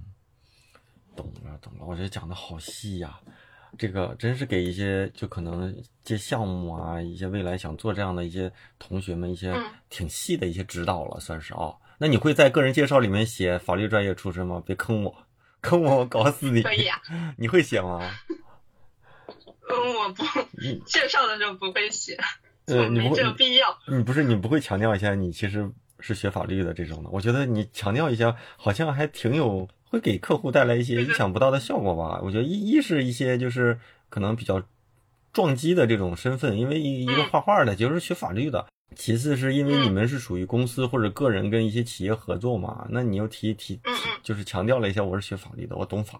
[1.16, 3.20] 懂了懂了，我觉得讲的好细呀，
[3.78, 9.53] 这个真是给一些就可能接项目啊，一些未来想做这样的一些同学们一些
[9.89, 11.74] 挺细的一些指导了，算是啊。
[11.97, 14.63] 那你会在个人介绍里面写法律专业出身吗？
[14.65, 15.13] 别坑我。
[15.61, 16.61] 坑我，我搞死你！
[16.61, 17.01] 可以啊，
[17.38, 17.99] 你会写吗？
[19.70, 20.24] 嗯，我不
[20.86, 22.17] 介绍的时候不会写，
[22.65, 23.78] 呃，没这个必要。
[23.88, 27.09] 你不是你不会强调一下你其实是学法律的这种的？
[27.11, 32.22] 我觉得你强调一下，好像还挺有会给客户带来一些意想不到的效果吧？
[32.24, 33.80] 我觉得一一是一些就是
[34.10, 34.64] 可能比较
[35.34, 38.68] 撞击的这种身份，因为一一个画画的就是学法律的。
[38.96, 43.80] 其次是因为你们是属于公司或者个人跟一些企业合作嘛，那你又提提，
[44.24, 46.20] 就是强调了一下我是学法律的，我懂法，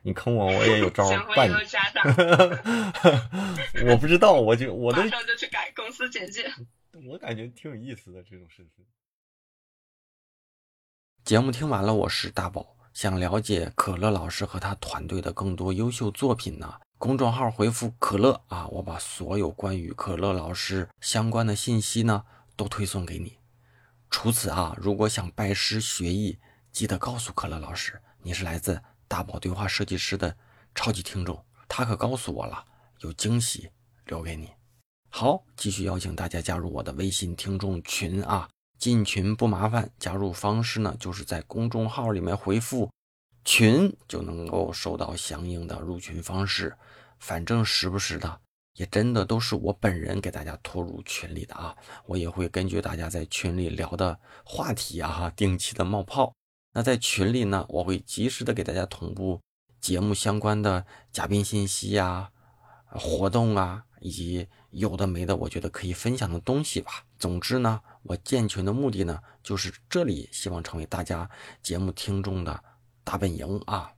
[0.00, 1.04] 你坑我 我也有招
[1.34, 1.54] 办你。
[3.90, 6.50] 我不知道，我就我马上就去改公司简介。
[7.06, 8.86] 我感觉挺有意思的这种事情。
[11.22, 16.80] 节目听完了，我是大宝，想了解可乐老师和他团队的更多优秀作品呢。
[16.96, 22.24] 公众号回复“可乐”啊，我把所有关于可乐老师相关的信息呢
[22.56, 23.36] 都推送给你。
[24.08, 26.38] 除此啊，如果想拜师学艺，
[26.72, 30.34] 记得告诉可乐老师你是来自大宝对话设计师的
[30.74, 32.64] 超级听众，他可告诉我了，
[33.00, 33.68] 有惊喜
[34.06, 34.48] 留给你。
[35.10, 38.48] 好，继续邀请大家加入我的微信听众群啊，
[38.78, 42.90] 进群不麻烦，加入方式呢就是在公众号里面回复。
[43.44, 46.76] 群就能够收到相应的入群方式，
[47.20, 48.40] 反正时不时的
[48.74, 56.34] 也真的都是我本人给大家拖入群里的啊，我也会根据大家在群里聊的话题啊，定期的冒泡。
[56.72, 59.40] 那在群里呢，我会及时的给大家同步
[59.80, 62.30] 节目相关的嘉宾信息呀、
[62.90, 67.04] 活动啊，以及有的没的，我觉得可以分享的东西吧。
[67.16, 71.28] 总之呢，我建群的目的呢，就是这里希望成为大家
[71.62, 72.62] 节目听众的。
[73.08, 73.88] 大本营啊，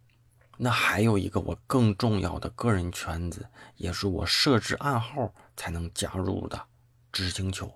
[0.58, 6.62] 那还有一个我更重要的个人圈子，也是我设置暗号才能加入的
[7.10, 7.72] 知识星球。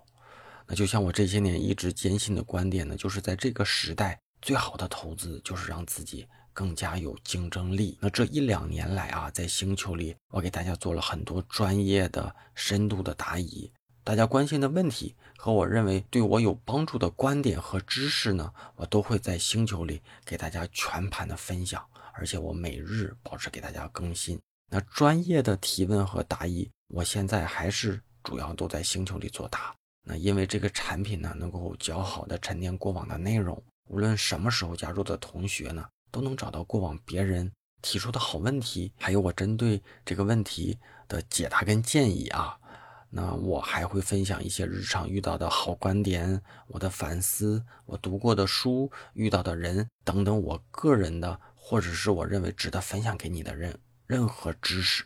[0.67, 7.97] 那就像我这些年一直坚信的观点呢，就是在这个时代，最好的投资就是让自己更加有竞争力。
[7.99, 13.71] 那这一两年来啊，在星球里，我给大家做了很多专业的、深度的答疑。
[14.03, 21.81] 大家关心的问题和我认为对我有帮助的观点和知识呢，我都会在星球里给大家全盘的分享，
[22.13, 24.37] 而且我每日保持给大家更新。
[24.69, 29.73] 那专业的提问和答疑，我现在还是主要都在星球里作答。
[30.05, 37.49] 那因为这个产品呢，能够较好的沉淀过往的内容，无论什么时候加入的同学呢，都能找到过往别人
[37.81, 40.77] 提出的好问题，还有我针对这个问题
[41.07, 42.57] 的解答跟建议啊。
[43.15, 55.05] 那我还会分享一些日常遇到的好观点，我的反思，我读过的书，遇到的人等等，我个人的或者是我认为值得分享给你的任任何知识。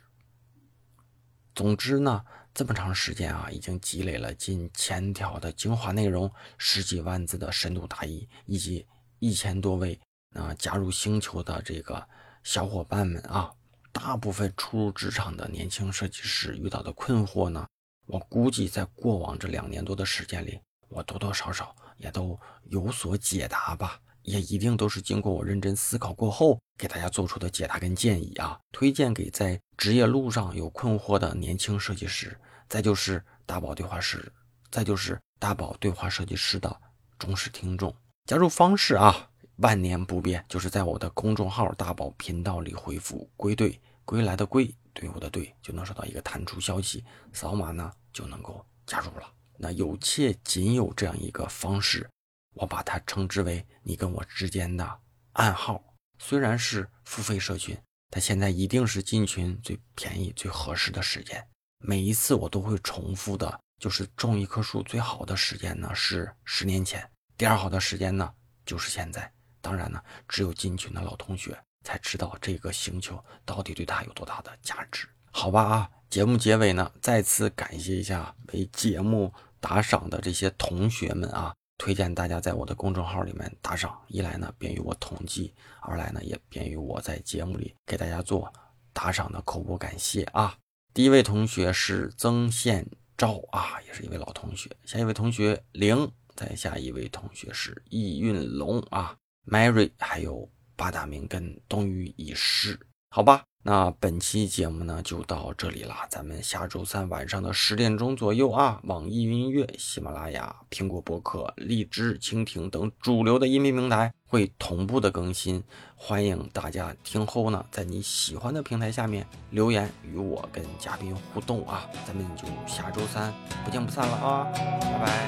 [1.54, 8.88] 总之呢，这么长时间啊，已经积累了近千条的精华内容，十几万字的深度答疑，以及
[9.20, 10.00] 一千多位
[10.34, 12.08] 啊加入星球的这个
[12.42, 13.52] 小伙伴们啊，
[13.92, 17.68] 大部分初入职场的年轻设计师遇到的困惑呢。
[18.08, 22.40] 我估计在过往这两年多的时间里，我多多少少也都
[22.70, 32.38] 有所解答吧，也一定都是经过我认真思考过后给大家做出的解答跟建议啊，推荐给在职业路上有困惑的年轻设计师，
[32.70, 34.32] 再就是大宝对话师，
[34.72, 36.82] 再就是大宝对话设计师的
[37.20, 37.94] 忠实听众。
[38.26, 44.74] 加入方式啊，万年不变，就是在我的公众号大宝频道里回复“归队”，归来的归。
[44.98, 49.32] 队伍的队就能收到一个弹出消息，扫码呢就能够加入了。
[49.60, 52.10] 那有且仅有这样一个方式，
[52.56, 55.00] 我把它称之为你跟我之间的
[55.34, 55.84] 暗号。
[56.18, 57.78] 虽然是付费社群，
[58.10, 61.48] 但现在一定是进群最便宜、最合适的时间。
[61.78, 68.34] 每一次我都会重复的，就是种一棵树最好的时间呢是十年前，第二好的时间呢，
[68.66, 69.32] 就是现在。
[69.62, 71.56] 当然呢，只有进群的老同学
[71.88, 75.90] 才知道这个星球到底对他有多大的价值，好吧啊？
[76.10, 81.56] 节目结尾呢，再次感谢一下为节目打赏的这些同学们啊！
[81.78, 88.52] 推荐大家在我的公众号里面打赏，一来呢便于我统计，二来呢也便于我在节目里给大家做
[88.92, 90.58] 打赏的口播感谢啊！
[90.94, 92.86] 第一位同学是曾宪
[93.18, 94.70] 照啊，也是一位老同学。
[94.84, 99.16] 下一位同学零，再下一位同学是易运龙啊
[99.46, 103.44] ，Mary，还有八大名根冬雨已逝，好吧。
[103.64, 115.62] 那本期节目呢就到这里了，咱们下周三晚上的十点钟左右啊，网易云音乐、喜马拉雅、苹果播客、荔枝、蜻蜓等主流的音频平台会同步的更新，
[115.98, 123.34] 欢迎大家听后呢，在你喜欢的平台下面留言与我跟嘉宾互动啊，咱们就下周三
[123.66, 124.48] 不见不散了啊，
[124.80, 125.28] 拜拜。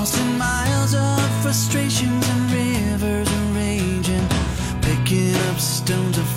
[0.00, 4.26] Miles and miles of frustrations and rivers raging,
[4.80, 6.29] picking up stones of